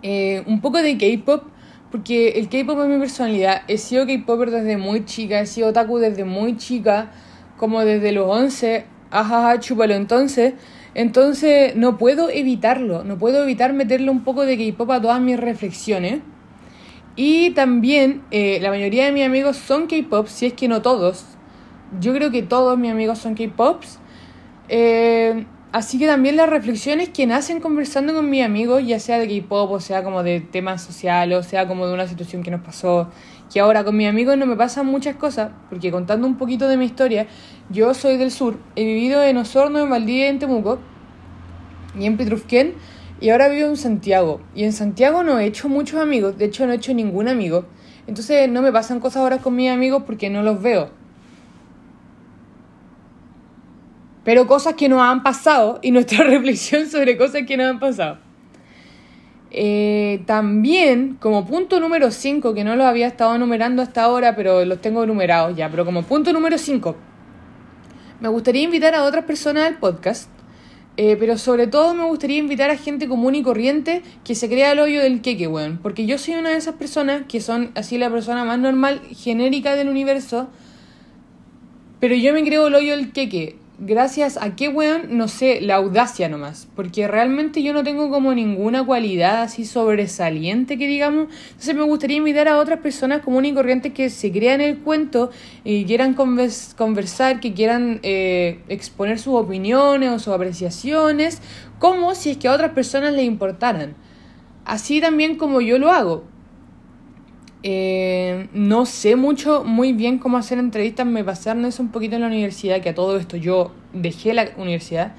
eh, 0.02 0.42
un 0.46 0.60
poco 0.60 0.82
de 0.82 0.98
K-pop, 0.98 1.44
porque 1.90 2.32
el 2.32 2.50
K-pop 2.50 2.78
es 2.82 2.88
mi 2.90 2.98
personalidad. 2.98 3.62
He 3.66 3.78
sido 3.78 4.06
K-popper 4.06 4.50
desde 4.50 4.76
muy 4.76 5.06
chica, 5.06 5.40
he 5.40 5.46
sido 5.46 5.68
otaku 5.68 5.96
desde 5.96 6.24
muy 6.24 6.58
chica, 6.58 7.12
como 7.56 7.80
desde 7.80 8.12
los 8.12 8.28
11. 8.28 8.84
Ajaja, 9.10 9.58
chúpalo 9.58 9.94
entonces. 9.94 10.52
Entonces 10.94 11.74
no 11.76 11.98
puedo 11.98 12.30
evitarlo, 12.30 13.02
no 13.04 13.18
puedo 13.18 13.42
evitar 13.42 13.72
meterle 13.72 14.10
un 14.10 14.22
poco 14.22 14.46
de 14.46 14.56
K-pop 14.56 14.90
a 14.92 15.00
todas 15.00 15.20
mis 15.20 15.38
reflexiones. 15.38 16.20
Y 17.16 17.50
también 17.50 18.22
eh, 18.30 18.58
la 18.60 18.70
mayoría 18.70 19.04
de 19.04 19.12
mis 19.12 19.24
amigos 19.24 19.56
son 19.56 19.86
K-pop, 19.86 20.26
si 20.28 20.46
es 20.46 20.52
que 20.52 20.68
no 20.68 20.82
todos. 20.82 21.24
Yo 22.00 22.12
creo 22.12 22.30
que 22.30 22.42
todos 22.42 22.78
mis 22.78 22.90
amigos 22.90 23.18
son 23.18 23.34
K-pops. 23.34 23.98
Eh, 24.68 25.03
así 25.74 25.98
que 25.98 26.06
también 26.06 26.36
las 26.36 26.48
reflexiones 26.48 27.08
que 27.08 27.26
nacen 27.26 27.58
conversando 27.58 28.14
con 28.14 28.30
mis 28.30 28.44
amigos, 28.44 28.86
ya 28.86 29.00
sea 29.00 29.18
de 29.18 29.26
K-pop, 29.26 29.72
o 29.72 29.80
sea 29.80 30.04
como 30.04 30.22
de 30.22 30.38
temas 30.40 30.82
sociales, 30.82 31.36
o 31.36 31.42
sea 31.42 31.66
como 31.66 31.88
de 31.88 31.94
una 31.94 32.06
situación 32.06 32.44
que 32.44 32.52
nos 32.52 32.60
pasó, 32.60 33.08
que 33.52 33.58
ahora 33.58 33.82
con 33.82 33.96
mis 33.96 34.06
amigos 34.08 34.38
no 34.38 34.46
me 34.46 34.54
pasan 34.54 34.86
muchas 34.86 35.16
cosas, 35.16 35.50
porque 35.68 35.90
contando 35.90 36.28
un 36.28 36.38
poquito 36.38 36.68
de 36.68 36.76
mi 36.76 36.84
historia, 36.84 37.26
yo 37.70 37.92
soy 37.92 38.18
del 38.18 38.30
sur, 38.30 38.56
he 38.76 38.84
vivido 38.84 39.20
en 39.24 39.36
Osorno, 39.36 39.80
en 39.80 39.90
Valdivia, 39.90 40.28
en 40.28 40.38
Temuco 40.38 40.78
y 41.98 42.06
en 42.06 42.16
Petrufquén, 42.16 42.74
y 43.20 43.30
ahora 43.30 43.48
vivo 43.48 43.66
en 43.66 43.76
Santiago. 43.76 44.40
Y 44.54 44.62
en 44.62 44.72
Santiago 44.72 45.24
no 45.24 45.40
he 45.40 45.46
hecho 45.46 45.68
muchos 45.68 46.00
amigos, 46.00 46.38
de 46.38 46.44
hecho 46.44 46.66
no 46.66 46.72
he 46.72 46.76
hecho 46.76 46.94
ningún 46.94 47.26
amigo. 47.26 47.64
Entonces 48.06 48.48
no 48.48 48.62
me 48.62 48.70
pasan 48.70 49.00
cosas 49.00 49.22
ahora 49.22 49.38
con 49.38 49.56
mis 49.56 49.70
amigos 49.72 50.04
porque 50.06 50.30
no 50.30 50.44
los 50.44 50.62
veo. 50.62 50.90
Pero 54.24 54.46
cosas 54.46 54.74
que 54.74 54.88
nos 54.88 55.00
han 55.00 55.22
pasado 55.22 55.78
y 55.82 55.90
nuestra 55.90 56.24
reflexión 56.24 56.88
sobre 56.88 57.16
cosas 57.16 57.42
que 57.46 57.56
nos 57.56 57.66
han 57.66 57.78
pasado. 57.78 58.18
Eh, 59.56 60.22
también, 60.26 61.16
como 61.20 61.46
punto 61.46 61.78
número 61.78 62.10
5, 62.10 62.54
que 62.54 62.64
no 62.64 62.74
los 62.74 62.86
había 62.86 63.06
estado 63.06 63.38
numerando 63.38 63.82
hasta 63.82 64.02
ahora, 64.02 64.34
pero 64.34 64.64
los 64.64 64.80
tengo 64.80 65.06
numerados 65.06 65.56
ya, 65.56 65.70
pero 65.70 65.84
como 65.84 66.02
punto 66.02 66.32
número 66.32 66.58
5, 66.58 66.96
me 68.20 68.28
gustaría 68.28 68.62
invitar 68.62 68.96
a 68.96 69.04
otras 69.04 69.24
personas 69.24 69.66
al 69.66 69.78
podcast, 69.78 70.28
eh, 70.96 71.16
pero 71.20 71.38
sobre 71.38 71.68
todo 71.68 71.94
me 71.94 72.04
gustaría 72.04 72.38
invitar 72.38 72.70
a 72.70 72.76
gente 72.76 73.06
común 73.06 73.36
y 73.36 73.42
corriente 73.42 74.02
que 74.24 74.34
se 74.34 74.48
crea 74.48 74.72
el 74.72 74.80
hoyo 74.80 75.00
del 75.02 75.20
queque, 75.20 75.46
weón. 75.46 75.78
Porque 75.80 76.04
yo 76.04 76.18
soy 76.18 76.34
una 76.34 76.50
de 76.50 76.56
esas 76.56 76.74
personas 76.74 77.22
que 77.28 77.40
son 77.40 77.70
así 77.76 77.96
la 77.96 78.10
persona 78.10 78.44
más 78.44 78.58
normal, 78.58 79.02
genérica 79.14 79.76
del 79.76 79.88
universo, 79.88 80.48
Pero 82.00 82.16
yo 82.16 82.32
me 82.32 82.42
creo 82.44 82.66
el 82.66 82.74
hoyo 82.74 82.96
del 82.96 83.12
queque. 83.12 83.56
Gracias 83.80 84.36
a 84.36 84.54
qué 84.54 84.68
weón, 84.68 85.18
no 85.18 85.26
sé, 85.26 85.60
la 85.60 85.74
audacia 85.74 86.28
nomás. 86.28 86.68
Porque 86.76 87.08
realmente 87.08 87.60
yo 87.60 87.72
no 87.72 87.82
tengo 87.82 88.08
como 88.08 88.32
ninguna 88.32 88.86
cualidad 88.86 89.42
así 89.42 89.64
sobresaliente 89.64 90.78
que 90.78 90.86
digamos. 90.86 91.26
Entonces 91.48 91.74
me 91.74 91.82
gustaría 91.82 92.18
invitar 92.18 92.46
a 92.46 92.58
otras 92.58 92.78
personas 92.78 93.22
comunes 93.22 93.50
y 93.50 93.54
corrientes 93.54 93.92
que 93.92 94.10
se 94.10 94.30
crean 94.30 94.60
el 94.60 94.78
cuento 94.78 95.30
y 95.64 95.86
quieran 95.86 96.14
conversar, 96.14 97.40
que 97.40 97.52
quieran 97.52 97.98
eh, 98.04 98.60
exponer 98.68 99.18
sus 99.18 99.34
opiniones 99.34 100.10
o 100.10 100.18
sus 100.20 100.32
apreciaciones, 100.32 101.42
como 101.80 102.14
si 102.14 102.30
es 102.30 102.36
que 102.36 102.46
a 102.46 102.52
otras 102.52 102.70
personas 102.72 103.12
les 103.12 103.24
importaran. 103.24 103.96
Así 104.64 105.00
también 105.00 105.36
como 105.36 105.60
yo 105.60 105.80
lo 105.80 105.90
hago. 105.90 106.33
Eh, 107.66 108.50
no 108.52 108.84
sé 108.84 109.16
mucho, 109.16 109.64
muy 109.64 109.94
bien 109.94 110.18
cómo 110.18 110.36
hacer 110.36 110.58
entrevistas, 110.58 111.06
me 111.06 111.24
pasaron 111.24 111.64
eso 111.64 111.82
un 111.82 111.88
poquito 111.88 112.14
en 112.14 112.20
la 112.20 112.26
universidad, 112.26 112.82
que 112.82 112.90
a 112.90 112.94
todo 112.94 113.16
esto 113.16 113.38
yo 113.38 113.72
dejé 113.94 114.34
la 114.34 114.50
universidad. 114.58 115.14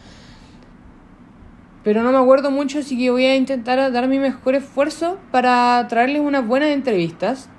Pero 1.83 2.03
no 2.03 2.11
me 2.11 2.19
acuerdo 2.19 2.51
mucho, 2.51 2.77
así 2.77 2.99
que 2.99 3.09
voy 3.09 3.25
a 3.25 3.35
intentar 3.35 3.91
dar 3.91 4.07
mi 4.07 4.19
mejor 4.19 4.53
esfuerzo 4.53 5.17
para 5.31 5.87
traerles 5.89 6.21
unas 6.21 6.45
buenas 6.45 6.69
entrevistas. 6.69 7.49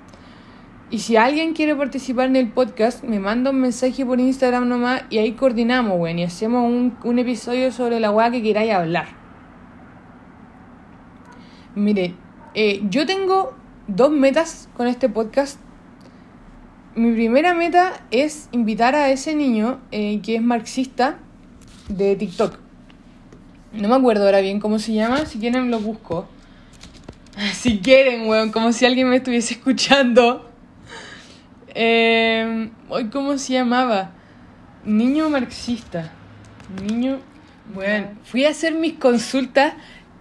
Y 0.89 0.99
si 0.99 1.17
alguien 1.17 1.51
quiere 1.51 1.75
participar 1.75 2.27
en 2.27 2.37
el 2.37 2.49
podcast, 2.49 3.03
me 3.03 3.19
manda 3.19 3.51
un 3.51 3.59
mensaje 3.59 4.05
por 4.05 4.21
Instagram 4.21 4.69
nomás 4.69 5.03
y 5.09 5.17
ahí 5.17 5.33
coordinamos, 5.33 5.97
güey, 5.97 6.17
y 6.17 6.23
hacemos 6.23 6.63
un, 6.63 6.97
un 7.03 7.19
episodio 7.19 7.73
sobre 7.73 7.99
la 7.99 8.09
weá 8.11 8.31
que 8.31 8.41
queráis 8.41 8.71
hablar. 8.71 9.07
Mire, 11.75 12.15
eh, 12.53 12.81
yo 12.89 13.05
tengo 13.05 13.66
dos 13.87 14.11
metas 14.11 14.69
con 14.75 14.87
este 14.87 15.09
podcast. 15.09 15.59
Mi 16.95 17.13
primera 17.13 17.53
meta 17.53 18.01
es 18.11 18.49
invitar 18.51 18.95
a 18.95 19.09
ese 19.09 19.35
niño 19.35 19.79
eh, 19.91 20.19
que 20.21 20.35
es 20.35 20.41
marxista 20.41 21.19
de 21.87 22.15
TikTok. 22.15 22.59
No 23.73 23.87
me 23.87 23.95
acuerdo 23.95 24.25
ahora 24.25 24.41
bien 24.41 24.59
cómo 24.59 24.79
se 24.79 24.93
llama, 24.93 25.25
si 25.25 25.39
quieren 25.39 25.71
lo 25.71 25.79
busco. 25.79 26.27
Si 27.53 27.77
quieren, 27.81 28.27
weón, 28.27 28.51
como 28.51 28.71
si 28.71 28.83
alguien 28.87 29.09
me 29.09 29.17
estuviese 29.17 29.53
escuchando. 29.53 30.49
Eh, 31.67 32.71
¿Cómo 33.11 33.37
se 33.37 33.53
llamaba? 33.53 34.09
Niño 34.83 35.29
marxista. 35.29 36.11
Niño... 36.81 37.19
Bueno, 37.75 38.07
fui 38.23 38.45
a 38.45 38.49
hacer 38.49 38.73
mis 38.73 38.93
consultas 38.93 39.73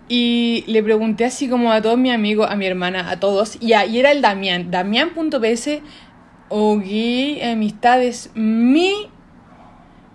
y 0.09 0.63
le 0.69 0.83
pregunté 0.83 1.25
así 1.25 1.49
como 1.49 1.73
a 1.73 1.83
todos 1.83 1.99
mis 1.99 2.13
amigos, 2.13 2.47
a 2.49 2.55
mi 2.55 2.67
hermana, 2.67 3.11
a 3.11 3.19
todos. 3.19 3.59
Y, 3.61 3.73
ahí 3.73 3.99
era 3.99 4.13
el 4.13 4.23
Damián. 4.23 4.71
Damián.ps 4.71 5.81
o 6.49 6.79
gay 6.79 7.43
amistades. 7.43 8.31
Mi. 8.35 9.09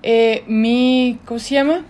Eh, 0.02 0.44
mi. 0.48 1.20
¿Cómo 1.26 1.40
se 1.40 1.56
llama? 1.56 1.84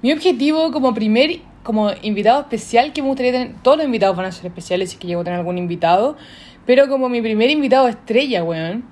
Mi 0.00 0.12
objetivo 0.12 0.72
como 0.72 0.94
primer. 0.94 1.40
Como 1.62 1.90
invitado 2.00 2.40
especial 2.40 2.94
que 2.94 3.02
me 3.02 3.08
gustaría 3.08 3.32
tener. 3.32 3.54
Todos 3.62 3.76
los 3.76 3.86
invitados 3.86 4.16
van 4.16 4.26
a 4.26 4.32
ser 4.32 4.46
especiales 4.46 4.90
si 4.90 4.96
que 4.96 5.06
llego 5.06 5.20
a 5.20 5.24
tener 5.24 5.38
algún 5.38 5.58
invitado. 5.58 6.16
Pero 6.64 6.88
como 6.88 7.10
mi 7.10 7.20
primer 7.20 7.50
invitado 7.50 7.86
estrella, 7.86 8.44
weón. 8.44 8.84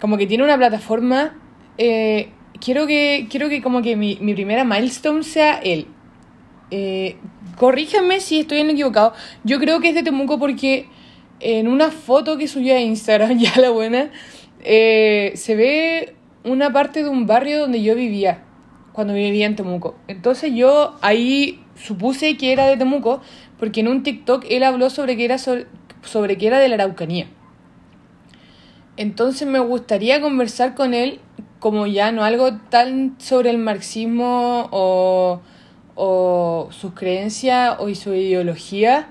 Como 0.00 0.16
que 0.16 0.26
tiene 0.26 0.42
una 0.42 0.56
plataforma. 0.56 1.36
Eh, 1.76 2.30
quiero 2.60 2.88
que. 2.88 3.28
Quiero 3.30 3.48
que 3.48 3.62
como 3.62 3.82
que 3.82 3.94
mi, 3.94 4.18
mi 4.20 4.34
primera 4.34 4.64
milestone 4.64 5.22
sea 5.22 5.58
él 5.58 5.86
eh, 6.70 7.16
corríjanme 7.56 8.20
si 8.20 8.40
estoy 8.40 8.58
en 8.58 8.70
equivocado. 8.70 9.12
Yo 9.44 9.58
creo 9.58 9.80
que 9.80 9.90
es 9.90 9.94
de 9.94 10.02
Temuco 10.02 10.38
porque 10.38 10.88
en 11.40 11.68
una 11.68 11.90
foto 11.90 12.36
que 12.36 12.48
subí 12.48 12.70
a 12.70 12.80
Instagram, 12.80 13.38
ya 13.38 13.52
la 13.60 13.70
buena, 13.70 14.10
eh, 14.60 15.32
se 15.36 15.54
ve 15.54 16.14
una 16.44 16.72
parte 16.72 17.02
de 17.02 17.08
un 17.08 17.26
barrio 17.26 17.60
donde 17.60 17.82
yo 17.82 17.94
vivía 17.94 18.42
cuando 18.92 19.14
vivía 19.14 19.46
en 19.46 19.56
Temuco. 19.56 19.96
Entonces 20.08 20.52
yo 20.54 20.96
ahí 21.00 21.62
supuse 21.76 22.36
que 22.36 22.52
era 22.52 22.66
de 22.66 22.76
Temuco 22.76 23.20
porque 23.58 23.80
en 23.80 23.88
un 23.88 24.02
TikTok 24.02 24.44
él 24.48 24.62
habló 24.62 24.90
sobre 24.90 25.16
que 25.16 25.24
era, 25.24 25.38
sobre, 25.38 25.66
sobre 26.02 26.36
que 26.36 26.46
era 26.46 26.58
de 26.58 26.68
la 26.68 26.74
Araucanía. 26.74 27.28
Entonces 28.96 29.46
me 29.46 29.60
gustaría 29.60 30.20
conversar 30.20 30.74
con 30.74 30.94
él 30.94 31.20
como 31.60 31.86
ya 31.86 32.12
no 32.12 32.24
algo 32.24 32.56
tan 32.56 33.14
sobre 33.18 33.50
el 33.50 33.58
marxismo 33.58 34.68
o 34.70 35.40
o 36.00 36.68
sus 36.70 36.94
creencias 36.94 37.74
o 37.80 37.92
su 37.92 38.14
ideología, 38.14 39.08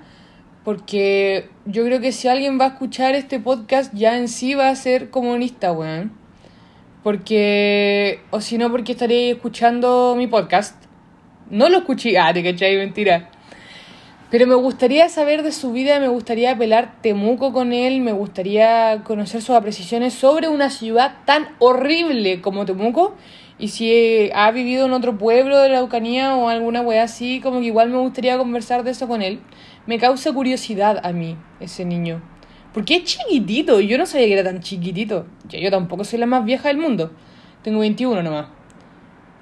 porque 0.63 1.49
yo 1.65 1.83
creo 1.83 1.99
que 1.99 2.13
si 2.13 2.29
alguien 2.29 2.57
va 2.57 2.63
a 2.63 2.67
escuchar 2.69 3.13
este 3.13 3.41
podcast 3.41 3.93
ya 3.93 4.17
en 4.17 4.29
sí 4.29 4.53
va 4.53 4.69
a 4.69 4.75
ser 4.75 5.09
comunista, 5.09 5.73
weón. 5.73 6.13
Porque, 7.03 8.21
o 8.31 8.39
si 8.39 8.57
no, 8.57 8.71
porque 8.71 8.93
estaré 8.93 9.31
escuchando 9.31 10.15
mi 10.17 10.27
podcast. 10.27 10.81
No 11.49 11.67
lo 11.67 11.79
escuché, 11.79 12.17
ah, 12.17 12.33
te 12.33 12.41
cachai, 12.41 12.77
mentira. 12.77 13.31
Pero 14.31 14.47
me 14.47 14.55
gustaría 14.55 15.09
saber 15.09 15.43
de 15.43 15.51
su 15.51 15.73
vida, 15.73 15.99
me 15.99 16.07
gustaría 16.07 16.57
pelar 16.57 17.01
Temuco 17.01 17.51
con 17.51 17.73
él, 17.73 17.99
me 17.99 18.13
gustaría 18.13 19.01
conocer 19.03 19.41
sus 19.41 19.55
apreciaciones 19.55 20.13
sobre 20.13 20.47
una 20.47 20.69
ciudad 20.69 21.17
tan 21.25 21.49
horrible 21.59 22.39
como 22.41 22.65
Temuco 22.65 23.15
y 23.59 23.69
si 23.69 24.29
ha 24.35 24.51
vivido 24.51 24.85
en 24.85 24.93
otro 24.93 25.17
pueblo 25.17 25.59
de 25.59 25.69
la 25.69 25.79
Eucanía 25.79 26.35
o 26.35 26.47
alguna 26.47 26.81
wea 26.81 27.03
así, 27.03 27.39
como 27.41 27.59
que 27.59 27.65
igual 27.65 27.89
me 27.89 27.97
gustaría 27.97 28.37
conversar 28.37 28.83
de 28.83 28.91
eso 28.91 29.07
con 29.07 29.23
él. 29.23 29.39
Me 29.87 29.97
causa 29.97 30.31
curiosidad 30.31 30.99
a 31.03 31.11
mí, 31.11 31.35
ese 31.59 31.83
niño. 31.83 32.21
Porque 32.71 32.97
es 32.97 33.03
chiquitito, 33.05 33.79
yo 33.79 33.97
no 33.97 34.05
sabía 34.05 34.27
que 34.27 34.33
era 34.33 34.43
tan 34.43 34.61
chiquitito. 34.61 35.25
Yo, 35.49 35.57
yo 35.57 35.71
tampoco 35.71 36.03
soy 36.03 36.19
la 36.19 36.27
más 36.27 36.45
vieja 36.45 36.67
del 36.67 36.77
mundo. 36.77 37.11
Tengo 37.63 37.79
21 37.79 38.21
nomás. 38.21 38.47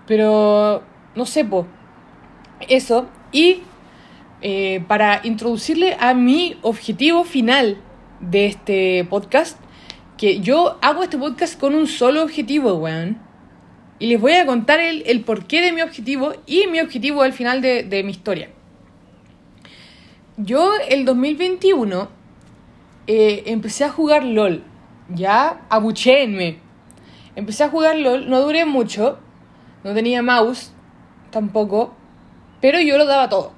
Pero, 0.08 0.84
no 1.14 1.26
sé. 1.26 1.46
Eso. 2.70 3.08
Y 3.34 3.64
eh, 4.42 4.82
para 4.88 5.20
introducirle 5.26 5.98
a 6.00 6.14
mi 6.14 6.58
objetivo 6.62 7.26
final 7.26 7.80
de 8.22 8.46
este 8.46 9.06
podcast, 9.10 9.60
que 10.18 10.40
yo 10.40 10.78
hago 10.82 11.04
este 11.04 11.18
podcast 11.18 11.60
con 11.60 11.76
un 11.76 11.88
solo 11.88 12.24
objetivo, 12.24 12.76
weón 12.76 13.25
y 14.00 14.08
les 14.08 14.20
voy 14.20 14.34
a 14.34 14.46
contar 14.46 14.80
el, 14.80 15.04
el 15.06 15.22
porqué 15.22 15.62
de 15.62 15.72
mi 15.72 15.82
objetivo 15.82 16.34
y 16.46 16.68
mi 16.68 16.82
objetivo 16.82 17.22
al 17.22 17.34
final 17.34 17.62
de, 17.62 17.84
de 17.84 18.04
mi 18.04 18.12
historia. 18.12 18.50
Yo 20.38 20.74
el 20.90 21.06
2021 21.06 22.10
eh, 23.08 23.44
empecé 23.46 23.86
a 23.86 23.90
jugar 23.90 24.24
LOL. 24.24 24.64
Ya, 25.10 25.62
abucheenme. 25.70 26.58
Empecé 27.36 27.64
a 27.64 27.70
jugar 27.70 27.98
LOL, 27.98 28.30
no 28.30 28.42
duré 28.42 28.66
mucho, 28.66 29.20
no 29.84 29.94
tenía 29.94 30.22
mouse 30.22 30.72
tampoco, 31.30 31.94
pero 32.62 32.80
yo 32.82 32.98
lo 32.98 33.06
daba 33.06 33.30
todo. 33.30 33.54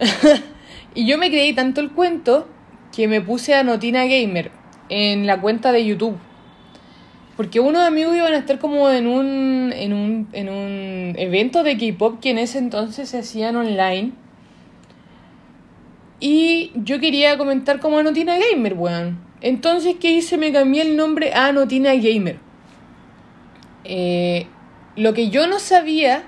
y 0.94 1.06
yo 1.06 1.18
me 1.18 1.28
creí 1.28 1.52
tanto 1.52 1.80
el 1.80 1.90
cuento 1.90 2.48
que 2.94 3.06
me 3.08 3.20
puse 3.20 3.54
a 3.54 3.62
Notina 3.62 4.04
Gamer 4.04 4.50
en 4.88 5.26
la 5.26 5.40
cuenta 5.40 5.72
de 5.72 5.84
YouTube. 5.84 6.16
Porque 7.36 7.58
unos 7.58 7.82
amigos 7.82 8.16
iban 8.16 8.32
a 8.32 8.38
estar 8.38 8.58
como 8.58 8.88
en 8.90 9.06
un, 9.06 9.72
en 9.74 9.92
un, 9.92 10.28
en 10.32 10.48
un 10.48 11.14
evento 11.18 11.64
de 11.64 11.76
K-pop 11.76 12.20
que 12.20 12.30
en 12.30 12.38
ese 12.38 12.58
entonces 12.58 13.08
se 13.08 13.18
hacían 13.18 13.56
online. 13.56 14.12
Y 16.20 16.70
yo 16.74 17.00
quería 17.00 17.36
comentar 17.36 17.80
como 17.80 17.98
Anotina 17.98 18.36
Gamer, 18.38 18.74
weón. 18.74 19.18
Entonces, 19.40 19.96
¿qué 20.00 20.12
hice? 20.12 20.38
Me 20.38 20.52
cambié 20.52 20.82
el 20.82 20.96
nombre 20.96 21.34
a 21.34 21.48
Anotina 21.48 21.94
Gamer. 21.94 22.38
Eh, 23.84 24.46
lo 24.96 25.12
que 25.12 25.28
yo 25.28 25.46
no 25.46 25.58
sabía 25.58 26.22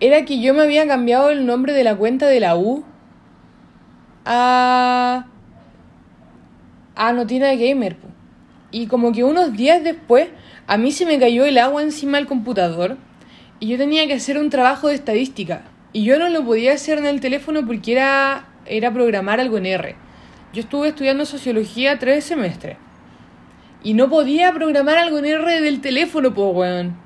era 0.00 0.24
que 0.24 0.40
yo 0.40 0.52
me 0.54 0.62
había 0.62 0.86
cambiado 0.86 1.30
el 1.30 1.46
nombre 1.46 1.72
de 1.72 1.82
la 1.82 1.96
cuenta 1.96 2.26
de 2.26 2.40
la 2.40 2.56
U 2.56 2.84
a, 4.26 5.26
a 6.94 7.12
Notina 7.14 7.54
Gamer. 7.54 7.96
Y 8.76 8.88
como 8.88 9.10
que 9.12 9.24
unos 9.24 9.54
días 9.54 9.82
después, 9.82 10.28
a 10.66 10.76
mí 10.76 10.92
se 10.92 11.06
me 11.06 11.18
cayó 11.18 11.46
el 11.46 11.56
agua 11.56 11.82
encima 11.82 12.18
del 12.18 12.26
computador 12.26 12.98
y 13.58 13.68
yo 13.68 13.78
tenía 13.78 14.06
que 14.06 14.12
hacer 14.12 14.36
un 14.36 14.50
trabajo 14.50 14.88
de 14.88 14.96
estadística. 14.96 15.62
Y 15.94 16.04
yo 16.04 16.18
no 16.18 16.28
lo 16.28 16.44
podía 16.44 16.74
hacer 16.74 16.98
en 16.98 17.06
el 17.06 17.22
teléfono 17.22 17.64
porque 17.64 17.92
era, 17.92 18.48
era 18.66 18.92
programar 18.92 19.40
algo 19.40 19.56
en 19.56 19.64
R. 19.64 19.96
Yo 20.52 20.60
estuve 20.60 20.88
estudiando 20.88 21.24
sociología 21.24 21.98
tres 21.98 22.24
semestres. 22.24 22.76
Y 23.82 23.94
no 23.94 24.10
podía 24.10 24.52
programar 24.52 24.98
algo 24.98 25.20
en 25.20 25.24
R 25.24 25.62
del 25.62 25.80
teléfono, 25.80 26.34
pues, 26.34 26.54
weón. 26.54 26.98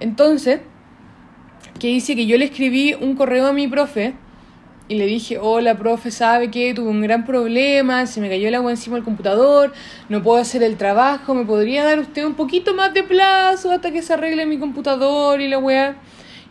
Entonces, 0.00 0.62
¿qué 1.78 1.90
hice? 1.90 2.16
Que 2.16 2.26
yo 2.26 2.36
le 2.36 2.46
escribí 2.46 2.94
un 2.94 3.14
correo 3.14 3.46
a 3.46 3.52
mi 3.52 3.68
profe 3.68 4.14
y 4.88 4.96
le 4.96 5.06
dije, 5.06 5.38
hola, 5.38 5.78
profe, 5.78 6.10
¿sabe 6.10 6.50
que 6.50 6.74
Tuve 6.74 6.90
un 6.90 7.00
gran 7.00 7.24
problema, 7.24 8.06
se 8.06 8.20
me 8.20 8.28
cayó 8.28 8.48
el 8.48 8.54
agua 8.54 8.70
encima 8.70 8.96
del 8.96 9.04
computador, 9.04 9.72
no 10.08 10.22
puedo 10.22 10.40
hacer 10.40 10.62
el 10.62 10.76
trabajo, 10.76 11.34
¿me 11.34 11.44
podría 11.44 11.84
dar 11.84 11.98
usted 12.00 12.24
un 12.24 12.34
poquito 12.34 12.74
más 12.74 12.92
de 12.92 13.02
plazo 13.02 13.70
hasta 13.70 13.90
que 13.90 14.02
se 14.02 14.12
arregle 14.12 14.46
mi 14.46 14.58
computador 14.58 15.40
y 15.40 15.48
la 15.48 15.58
weá? 15.58 15.96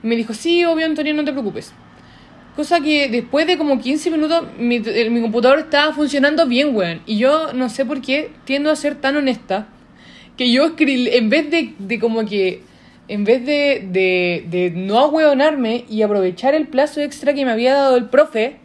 Y 0.03 0.07
me 0.07 0.15
dijo, 0.15 0.33
sí, 0.33 0.65
obvio, 0.65 0.85
Antonio, 0.85 1.13
no 1.13 1.23
te 1.23 1.31
preocupes. 1.31 1.73
Cosa 2.55 2.81
que 2.81 3.07
después 3.07 3.47
de 3.47 3.57
como 3.57 3.79
15 3.79 4.11
minutos 4.11 4.43
mi, 4.57 4.79
mi 4.79 5.21
computador 5.21 5.59
estaba 5.59 5.93
funcionando 5.93 6.47
bien, 6.47 6.75
weón. 6.75 7.01
Y 7.05 7.17
yo 7.17 7.53
no 7.53 7.69
sé 7.69 7.85
por 7.85 8.01
qué 8.01 8.31
tiendo 8.43 8.71
a 8.71 8.75
ser 8.75 8.95
tan 8.95 9.15
honesta 9.15 9.67
que 10.35 10.51
yo 10.51 10.65
escribí, 10.65 11.09
en 11.11 11.29
vez 11.29 11.49
de, 11.49 11.75
de 11.77 11.99
como 11.99 12.25
que, 12.25 12.63
en 13.07 13.23
vez 13.23 13.45
de, 13.45 13.87
de, 13.91 14.45
de 14.49 14.71
no 14.71 14.99
ahueonarme 14.99 15.85
y 15.89 16.01
aprovechar 16.01 16.55
el 16.55 16.67
plazo 16.67 17.01
extra 17.01 17.33
que 17.33 17.45
me 17.45 17.51
había 17.51 17.73
dado 17.73 17.97
el 17.97 18.09
profe, 18.09 18.57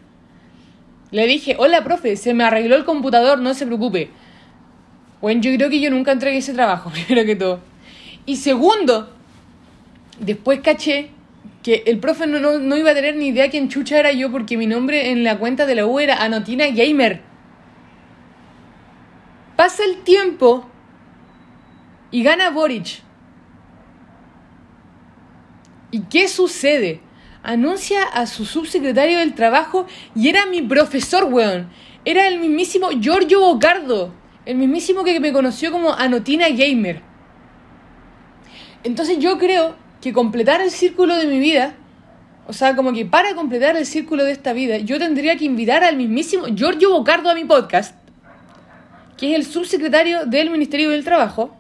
le 1.11 1.27
dije, 1.27 1.57
hola 1.59 1.85
profe, 1.85 2.17
se 2.17 2.35
me 2.35 2.45
arregló 2.45 2.77
el 2.77 2.85
computador, 2.85 3.39
no 3.39 3.55
se 3.55 3.67
preocupe. 3.67 4.11
Bueno, 5.21 5.41
yo 5.41 5.55
creo 5.55 5.71
que 5.71 5.81
yo 5.81 5.91
nunca 5.91 6.13
entregué 6.13 6.39
ese 6.39 6.53
trabajo, 6.53 6.91
primero 7.07 7.25
que 7.25 7.37
todo. 7.37 7.61
Y 8.27 8.37
segundo, 8.37 9.13
después 10.21 10.61
caché 10.61 11.11
que 11.63 11.83
el 11.87 11.99
profe 11.99 12.27
no, 12.27 12.39
no, 12.39 12.59
no, 12.59 12.77
iba 12.77 12.91
a 12.91 12.95
tener 12.95 13.17
ni 13.17 13.29
idea 13.29 13.51
quién 13.51 13.69
chucha 13.69 13.99
era 13.99 14.13
yo 14.13 14.31
porque 14.31 14.57
mi 14.57 14.67
nombre 14.67 15.11
en 15.11 15.25
la 15.25 15.39
cuenta 15.39 15.67
de 15.67 15.75
la 15.75 15.87
U 15.87 15.99
era 15.99 16.23
Anotina 16.23 16.67
Gamer. 16.69 17.23
Pasa 19.57 19.85
el 19.85 20.03
tiempo 20.05 20.69
y 22.11 22.23
gana 22.23 22.51
Boric. 22.51 23.06
¿Y 25.91 26.01
qué 26.03 26.29
sucede? 26.29 27.01
Anuncia 27.43 28.03
a 28.03 28.27
su 28.27 28.45
subsecretario 28.45 29.19
del 29.19 29.35
trabajo 29.35 29.87
y 30.15 30.29
era 30.29 30.47
mi 30.47 30.63
profesor, 30.63 31.25
weón. 31.25 31.69
Era 32.05 32.29
el 32.29 32.41
mismísimo 32.41 32.91
Giorgio 33.01 33.41
Bocardo. 33.41 34.13
El 34.45 34.57
mismísimo 34.57 35.05
que 35.05 35.19
me 35.21 35.33
conoció 35.33 35.73
como 35.73 35.93
Anotina 35.93 36.49
Gamer. 36.49 37.03
Entonces 38.85 39.19
yo 39.19 39.39
creo 39.39 39.75
que 40.01 40.13
completar 40.13 40.61
el 40.61 40.71
círculo 40.71 41.17
de 41.17 41.27
mi 41.27 41.41
vida, 41.41 41.75
o 42.47 42.53
sea, 42.53 42.77
como 42.77 42.93
que 42.93 43.05
para 43.05 43.35
completar 43.35 43.77
el 43.77 43.87
círculo 43.87 44.23
de 44.23 44.31
esta 44.31 44.53
vida, 44.53 44.79
yo 44.79 44.99
tendría 44.99 45.37
que 45.37 45.45
invitar 45.45 45.83
al 45.83 45.97
mismísimo 45.97 46.47
Giorgio 46.55 46.91
Bocardo 46.91 47.29
a 47.29 47.35
mi 47.35 47.45
podcast, 47.45 47.97
que 49.17 49.31
es 49.31 49.37
el 49.37 49.45
subsecretario 49.45 50.27
del 50.27 50.51
Ministerio 50.51 50.91
del 50.91 51.03
Trabajo, 51.03 51.57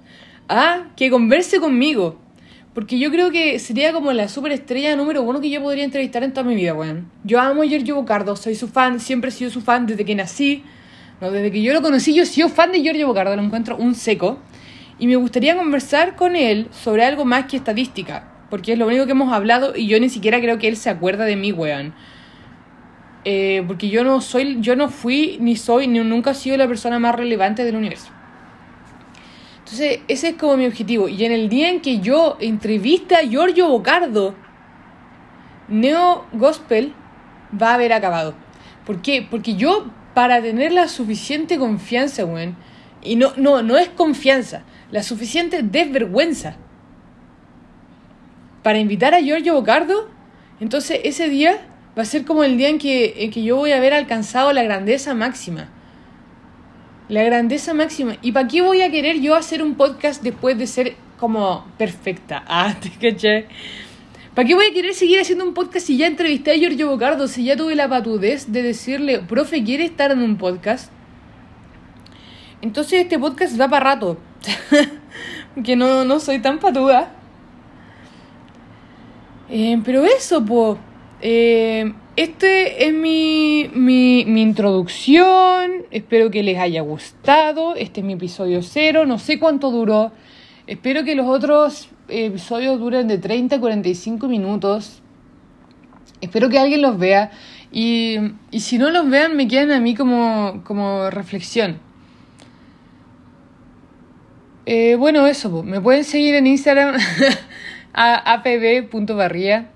a 0.48 0.90
que 0.96 1.10
converse 1.10 1.58
conmigo. 1.58 2.20
Porque 2.76 2.98
yo 2.98 3.10
creo 3.10 3.30
que 3.30 3.58
sería 3.58 3.94
como 3.94 4.12
la 4.12 4.28
superestrella 4.28 4.94
número 4.96 5.22
uno 5.22 5.40
que 5.40 5.48
yo 5.48 5.62
podría 5.62 5.82
entrevistar 5.82 6.22
en 6.22 6.34
toda 6.34 6.46
mi 6.46 6.54
vida, 6.54 6.74
weón. 6.74 7.10
Yo 7.24 7.40
amo 7.40 7.62
a 7.62 7.64
Giorgio 7.64 7.94
Bocardo, 7.94 8.36
soy 8.36 8.54
su 8.54 8.68
fan, 8.68 9.00
siempre 9.00 9.30
he 9.30 9.32
sido 9.32 9.50
su 9.50 9.62
fan 9.62 9.86
desde 9.86 10.04
que 10.04 10.14
nací. 10.14 10.62
No, 11.22 11.30
desde 11.30 11.50
que 11.50 11.62
yo 11.62 11.72
lo 11.72 11.80
conocí, 11.80 12.12
yo 12.12 12.24
he 12.24 12.26
sido 12.26 12.50
fan 12.50 12.72
de 12.72 12.82
Giorgio 12.82 13.06
Bocardo, 13.06 13.34
lo 13.34 13.40
encuentro 13.40 13.78
un 13.78 13.94
seco. 13.94 14.40
Y 14.98 15.06
me 15.06 15.16
gustaría 15.16 15.56
conversar 15.56 16.16
con 16.16 16.36
él 16.36 16.68
sobre 16.70 17.02
algo 17.06 17.24
más 17.24 17.46
que 17.46 17.56
estadística. 17.56 18.30
Porque 18.50 18.74
es 18.74 18.78
lo 18.78 18.86
único 18.88 19.06
que 19.06 19.12
hemos 19.12 19.32
hablado 19.32 19.74
y 19.74 19.86
yo 19.86 19.98
ni 19.98 20.10
siquiera 20.10 20.38
creo 20.42 20.58
que 20.58 20.68
él 20.68 20.76
se 20.76 20.90
acuerda 20.90 21.24
de 21.24 21.36
mí, 21.36 21.52
weón. 21.52 21.94
Eh, 23.24 23.64
porque 23.66 23.88
yo 23.88 24.04
no 24.04 24.20
soy, 24.20 24.58
yo 24.60 24.76
no 24.76 24.90
fui, 24.90 25.38
ni 25.40 25.56
soy, 25.56 25.88
ni 25.88 26.00
nunca 26.00 26.32
he 26.32 26.34
sido 26.34 26.58
la 26.58 26.68
persona 26.68 26.98
más 26.98 27.14
relevante 27.14 27.64
del 27.64 27.76
universo. 27.76 28.10
Entonces, 29.66 29.98
ese 30.06 30.28
es 30.28 30.34
como 30.36 30.56
mi 30.56 30.64
objetivo. 30.64 31.08
Y 31.08 31.24
en 31.24 31.32
el 31.32 31.48
día 31.48 31.70
en 31.70 31.80
que 31.80 31.98
yo 31.98 32.36
entrevista 32.38 33.18
a 33.18 33.22
Giorgio 33.22 33.66
Bocardo, 33.66 34.36
Neo 35.66 36.24
Gospel 36.32 36.94
va 37.60 37.70
a 37.70 37.74
haber 37.74 37.92
acabado. 37.92 38.36
¿Por 38.86 39.02
qué? 39.02 39.26
Porque 39.28 39.56
yo, 39.56 39.90
para 40.14 40.40
tener 40.40 40.70
la 40.70 40.86
suficiente 40.86 41.58
confianza, 41.58 42.24
weón, 42.24 42.54
y 43.02 43.16
no, 43.16 43.32
no, 43.36 43.64
no 43.64 43.76
es 43.76 43.88
confianza, 43.88 44.62
la 44.92 45.02
suficiente 45.02 45.64
desvergüenza 45.64 46.54
para 48.62 48.78
invitar 48.78 49.14
a 49.14 49.20
Giorgio 49.20 49.54
Bocardo, 49.54 50.08
entonces 50.60 51.00
ese 51.02 51.28
día 51.28 51.66
va 51.98 52.02
a 52.02 52.04
ser 52.04 52.24
como 52.24 52.44
el 52.44 52.56
día 52.56 52.68
en 52.68 52.78
que, 52.78 53.24
en 53.24 53.32
que 53.32 53.42
yo 53.42 53.56
voy 53.56 53.72
a 53.72 53.78
haber 53.78 53.94
alcanzado 53.94 54.52
la 54.52 54.62
grandeza 54.62 55.12
máxima. 55.12 55.70
La 57.08 57.22
grandeza 57.22 57.72
máxima. 57.72 58.16
¿Y 58.20 58.32
para 58.32 58.48
qué 58.48 58.62
voy 58.62 58.82
a 58.82 58.90
querer 58.90 59.20
yo 59.20 59.36
hacer 59.36 59.62
un 59.62 59.76
podcast 59.76 60.22
después 60.22 60.58
de 60.58 60.66
ser 60.66 60.96
como 61.18 61.64
perfecta? 61.78 62.44
Ah, 62.48 62.74
te 62.80 62.90
caché. 62.90 63.46
¿Para 64.34 64.46
qué 64.46 64.54
voy 64.54 64.66
a 64.66 64.74
querer 64.74 64.92
seguir 64.92 65.20
haciendo 65.20 65.44
un 65.44 65.54
podcast 65.54 65.86
si 65.86 65.96
ya 65.96 66.06
entrevisté 66.06 66.50
a 66.50 66.56
Giorgio 66.56 66.88
Bocardo? 66.88 67.28
Si 67.28 67.44
ya 67.44 67.56
tuve 67.56 67.74
la 67.74 67.88
patudez 67.88 68.52
de 68.52 68.62
decirle, 68.62 69.20
profe, 69.20 69.64
¿quiere 69.64 69.84
estar 69.84 70.10
en 70.10 70.20
un 70.20 70.36
podcast? 70.36 70.92
Entonces 72.60 73.00
este 73.02 73.18
podcast 73.18 73.58
va 73.58 73.68
para 73.68 73.94
rato. 73.94 74.18
que 75.64 75.76
no, 75.76 76.04
no 76.04 76.20
soy 76.20 76.40
tan 76.40 76.58
patuda. 76.58 77.14
Eh, 79.48 79.80
pero 79.84 80.04
eso, 80.04 80.44
pues. 80.44 80.78
Eh, 81.20 81.94
este 82.16 82.86
es 82.86 82.94
mi, 82.94 83.70
mi, 83.74 84.20
introducción. 84.40 85.84
Espero 85.90 86.30
que 86.30 86.42
les 86.42 86.58
haya 86.58 86.80
gustado. 86.80 87.74
Este 87.76 88.00
es 88.00 88.06
mi 88.06 88.14
episodio 88.14 88.62
cero. 88.62 89.04
No 89.04 89.18
sé 89.18 89.38
cuánto 89.38 89.70
duró. 89.70 90.12
Espero 90.66 91.04
que 91.04 91.14
los 91.14 91.26
otros 91.26 91.90
episodios 92.08 92.78
duren 92.80 93.06
de 93.06 93.18
30 93.18 93.56
a 93.56 93.60
45 93.60 94.28
minutos. 94.28 95.02
Espero 96.22 96.48
que 96.48 96.58
alguien 96.58 96.80
los 96.80 96.98
vea. 96.98 97.30
Y, 97.70 98.16
y 98.50 98.60
si 98.60 98.78
no 98.78 98.90
los 98.90 99.08
vean, 99.10 99.36
me 99.36 99.46
quedan 99.46 99.72
a 99.72 99.80
mí 99.80 99.94
como, 99.94 100.62
como 100.64 101.10
reflexión. 101.10 101.80
Eh, 104.64 104.96
bueno, 104.96 105.26
eso, 105.26 105.62
me 105.62 105.80
pueden 105.80 106.02
seguir 106.02 106.34
en 106.34 106.46
Instagram 106.48 106.96
apb.barría, 107.92 109.70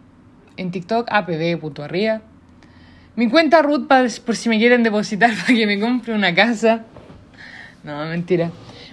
en 0.56 0.70
TikTok 0.72 1.06
apb.barría. 1.10 2.22
Mi 3.20 3.28
cuenta 3.28 3.60
Ruth 3.60 3.86
por 4.24 4.34
si 4.34 4.48
me 4.48 4.56
quieren 4.56 4.82
depositar 4.82 5.30
para 5.42 5.52
que 5.52 5.66
me 5.66 5.78
compre 5.78 6.14
una 6.14 6.34
casa. 6.34 6.86
No, 7.84 8.06
mentira. 8.06 8.50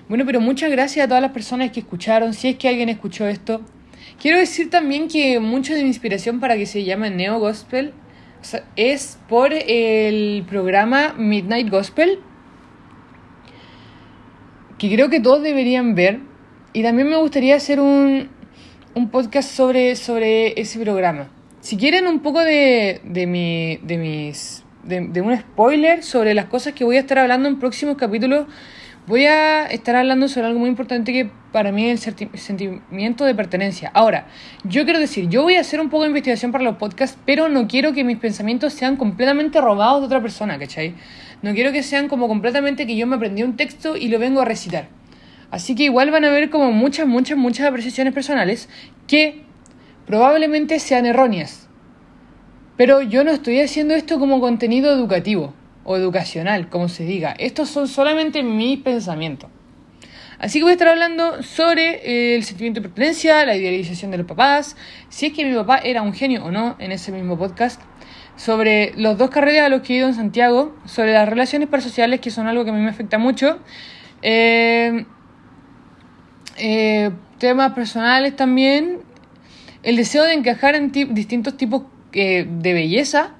Bueno, 0.09 0.25
pero 0.25 0.41
muchas 0.41 0.69
gracias 0.69 1.05
a 1.05 1.07
todas 1.07 1.21
las 1.21 1.31
personas 1.31 1.71
que 1.71 1.79
escucharon, 1.79 2.33
si 2.33 2.49
es 2.49 2.57
que 2.57 2.67
alguien 2.67 2.89
escuchó 2.89 3.25
esto. 3.25 3.61
Quiero 4.21 4.37
decir 4.37 4.69
también 4.69 5.07
que 5.07 5.39
mucho 5.39 5.73
de 5.73 5.81
mi 5.81 5.87
inspiración 5.87 6.41
para 6.41 6.57
que 6.57 6.65
se 6.65 6.83
llame 6.83 7.09
Neo 7.09 7.39
Gospel 7.39 7.93
es 8.75 9.17
por 9.29 9.53
el 9.53 10.43
programa 10.49 11.13
Midnight 11.17 11.69
Gospel 11.69 12.19
que 14.77 14.93
creo 14.93 15.09
que 15.09 15.21
todos 15.21 15.41
deberían 15.41 15.95
ver. 15.95 16.19
Y 16.73 16.83
también 16.83 17.07
me 17.07 17.15
gustaría 17.15 17.55
hacer 17.55 17.79
un, 17.79 18.27
un 18.93 19.09
podcast 19.09 19.49
sobre, 19.49 19.95
sobre 19.95 20.59
ese 20.59 20.81
programa. 20.81 21.29
Si 21.67 21.75
quieren 21.75 22.07
un 22.07 22.21
poco 22.21 22.39
de, 22.39 23.01
de, 23.03 23.27
mi, 23.27 23.75
de 23.83 23.97
mis... 23.97 24.63
De, 24.85 25.19
un 25.19 25.37
spoiler 25.37 26.01
sobre 26.01 26.33
las 26.33 26.45
cosas 26.45 26.71
que 26.71 26.85
voy 26.85 26.95
a 26.95 27.01
estar 27.01 27.19
hablando 27.19 27.49
en 27.49 27.59
próximos 27.59 27.97
capítulos, 27.97 28.45
voy 29.05 29.25
a 29.25 29.65
estar 29.65 29.97
hablando 29.97 30.29
sobre 30.29 30.47
algo 30.47 30.61
muy 30.61 30.69
importante 30.69 31.11
que 31.11 31.29
para 31.51 31.73
mí 31.73 31.89
es 31.89 32.07
el 32.07 32.15
sentimiento 32.35 33.25
de 33.25 33.35
pertenencia. 33.35 33.91
Ahora, 33.93 34.27
yo 34.63 34.85
quiero 34.85 34.97
decir, 34.97 35.27
yo 35.27 35.43
voy 35.43 35.55
a 35.55 35.59
hacer 35.59 35.81
un 35.81 35.89
poco 35.89 36.03
de 36.03 36.07
investigación 36.07 36.53
para 36.53 36.63
los 36.63 36.77
podcasts, 36.77 37.19
pero 37.25 37.49
no 37.49 37.67
quiero 37.67 37.91
que 37.91 38.05
mis 38.05 38.17
pensamientos 38.17 38.71
sean 38.71 38.95
completamente 38.95 39.59
robados 39.59 39.99
de 39.99 40.05
otra 40.05 40.21
persona, 40.21 40.57
¿cachai? 40.57 40.95
No 41.41 41.53
quiero 41.53 41.73
que 41.73 41.83
sean 41.83 42.07
como 42.07 42.29
completamente 42.29 42.87
que 42.87 42.95
yo 42.95 43.07
me 43.07 43.17
aprendí 43.17 43.43
un 43.43 43.57
texto 43.57 43.97
y 43.97 44.07
lo 44.07 44.19
vengo 44.19 44.39
a 44.39 44.45
recitar. 44.45 44.87
Así 45.51 45.75
que 45.75 45.83
igual 45.83 46.11
van 46.11 46.23
a 46.23 46.29
ver 46.29 46.49
como 46.49 46.71
muchas, 46.71 47.07
muchas, 47.07 47.37
muchas 47.37 47.67
apreciaciones 47.67 48.13
personales 48.13 48.69
que 49.05 49.46
probablemente 50.07 50.79
sean 50.79 51.05
erróneas. 51.05 51.67
Pero 52.77 53.01
yo 53.01 53.23
no 53.23 53.31
estoy 53.31 53.59
haciendo 53.59 53.93
esto 53.93 54.17
como 54.19 54.39
contenido 54.39 54.91
educativo 54.91 55.53
o 55.83 55.97
educacional, 55.97 56.69
como 56.69 56.89
se 56.89 57.03
diga. 57.03 57.35
Estos 57.37 57.69
son 57.69 57.87
solamente 57.87 58.41
mis 58.41 58.79
pensamientos. 58.79 59.49
Así 60.39 60.59
que 60.59 60.63
voy 60.63 60.71
a 60.71 60.73
estar 60.73 60.87
hablando 60.87 61.41
sobre 61.41 62.35
el 62.35 62.43
sentimiento 62.43 62.79
de 62.79 62.89
pertenencia, 62.89 63.43
la 63.45 63.55
idealización 63.55 64.11
de 64.11 64.19
los 64.19 64.27
papás, 64.27 64.77
si 65.09 65.25
es 65.25 65.33
que 65.33 65.43
mi 65.43 65.55
papá 65.55 65.79
era 65.79 66.03
un 66.03 66.13
genio 66.13 66.45
o 66.45 66.51
no 66.51 66.75
en 66.77 66.91
ese 66.91 67.11
mismo 67.11 67.37
podcast, 67.37 67.81
sobre 68.35 68.93
los 68.95 69.17
dos 69.17 69.31
carreras 69.31 69.65
a 69.65 69.69
los 69.69 69.81
que 69.81 69.93
he 69.93 69.97
ido 69.97 70.07
en 70.07 70.13
Santiago, 70.13 70.75
sobre 70.85 71.13
las 71.13 71.27
relaciones 71.27 71.67
parasociales, 71.69 72.19
que 72.19 72.29
son 72.29 72.45
algo 72.45 72.63
que 72.63 72.69
a 72.69 72.73
mí 72.73 72.81
me 72.81 72.89
afecta 72.89 73.17
mucho, 73.17 73.57
eh, 74.21 75.05
eh, 76.57 77.09
temas 77.39 77.73
personales 77.73 78.35
también, 78.35 78.99
el 79.87 79.95
deseo 79.95 80.23
de 80.23 80.33
encajar 80.33 80.75
en 80.75 80.91
distintos 80.91 81.55
tipos 81.55 81.83
eh, 82.11 82.45
de 82.47 82.73
belleza 82.73 83.35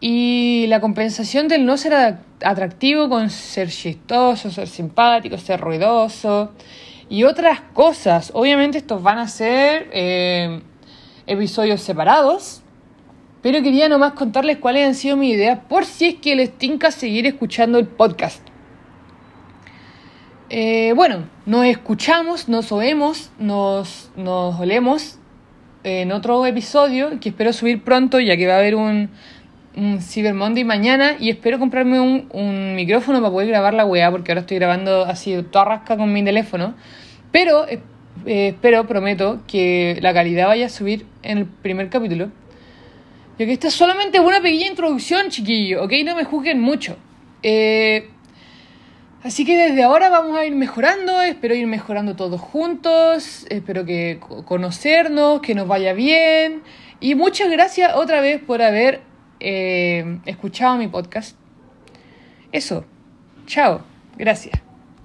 y 0.00 0.66
la 0.68 0.80
compensación 0.80 1.48
del 1.48 1.66
no 1.66 1.76
ser 1.76 2.18
atractivo 2.44 3.08
con 3.08 3.30
ser 3.30 3.68
chistoso, 3.68 4.50
ser 4.50 4.68
simpático, 4.68 5.36
ser 5.38 5.60
ruidoso 5.60 6.52
y 7.08 7.24
otras 7.24 7.60
cosas. 7.72 8.30
Obviamente 8.34 8.78
estos 8.78 9.02
van 9.02 9.18
a 9.18 9.26
ser 9.26 9.90
episodios 11.26 11.80
separados 11.80 12.62
pero 13.42 13.62
quería 13.62 13.88
nomás 13.88 14.12
contarles 14.12 14.58
cuáles 14.58 14.86
han 14.86 14.94
sido 14.94 15.16
mis 15.16 15.34
ideas 15.34 15.60
por 15.68 15.84
si 15.84 16.06
es 16.06 16.14
que 16.16 16.34
les 16.34 16.56
tinca 16.56 16.90
seguir 16.90 17.26
escuchando 17.26 17.78
el 17.78 17.86
podcast. 17.86 18.42
Eh, 20.50 20.92
bueno, 20.96 21.28
nos 21.46 21.66
escuchamos, 21.66 22.48
nos 22.48 22.72
oemos, 22.72 23.30
nos, 23.38 24.10
nos 24.16 24.58
olemos 24.58 25.18
en 25.84 26.12
otro 26.12 26.44
episodio 26.46 27.20
que 27.20 27.30
espero 27.30 27.52
subir 27.52 27.82
pronto 27.82 28.20
ya 28.20 28.36
que 28.36 28.46
va 28.46 28.54
a 28.54 28.58
haber 28.58 28.74
un, 28.74 29.10
un 29.76 30.00
Cyber 30.00 30.34
Monday 30.34 30.64
mañana 30.64 31.16
y 31.18 31.30
espero 31.30 31.58
comprarme 31.58 32.00
un, 32.00 32.28
un 32.32 32.74
micrófono 32.74 33.20
para 33.20 33.30
poder 33.30 33.48
grabar 33.48 33.74
la 33.74 33.84
weá 33.84 34.10
porque 34.10 34.32
ahora 34.32 34.40
estoy 34.40 34.58
grabando 34.58 35.04
así 35.04 35.42
toda 35.50 35.64
rasca 35.64 35.96
con 35.96 36.12
mi 36.12 36.24
teléfono. 36.24 36.74
Pero 37.30 37.66
eh, 37.68 38.48
espero, 38.48 38.86
prometo, 38.86 39.40
que 39.46 39.98
la 40.00 40.12
calidad 40.12 40.46
vaya 40.46 40.66
a 40.66 40.68
subir 40.68 41.06
en 41.22 41.38
el 41.38 41.46
primer 41.46 41.88
capítulo. 41.88 42.30
Ya 43.38 43.46
que 43.46 43.52
esta 43.52 43.68
es 43.68 43.74
solamente 43.74 44.18
una 44.18 44.40
pequeña 44.40 44.66
introducción, 44.66 45.28
chiquillo, 45.28 45.84
¿ok? 45.84 45.92
No 46.04 46.16
me 46.16 46.24
juzguen 46.24 46.60
mucho. 46.60 46.96
Eh, 47.42 48.10
así 49.22 49.44
que 49.44 49.56
desde 49.56 49.82
ahora 49.82 50.08
vamos 50.08 50.36
a 50.38 50.44
ir 50.44 50.54
mejorando, 50.54 51.20
espero 51.22 51.54
ir 51.54 51.66
mejorando 51.66 52.16
todos 52.16 52.40
juntos, 52.40 53.46
espero 53.50 53.84
que 53.84 54.20
conocernos, 54.44 55.40
que 55.40 55.54
nos 55.54 55.68
vaya 55.68 55.92
bien. 55.92 56.62
Y 57.00 57.14
muchas 57.14 57.50
gracias 57.50 57.94
otra 57.94 58.20
vez 58.20 58.40
por 58.42 58.62
haber 58.62 59.02
eh, 59.40 60.18
escuchado 60.26 60.76
mi 60.76 60.88
podcast. 60.88 61.36
Eso, 62.52 62.84
chao, 63.46 63.82
gracias. 64.16 64.67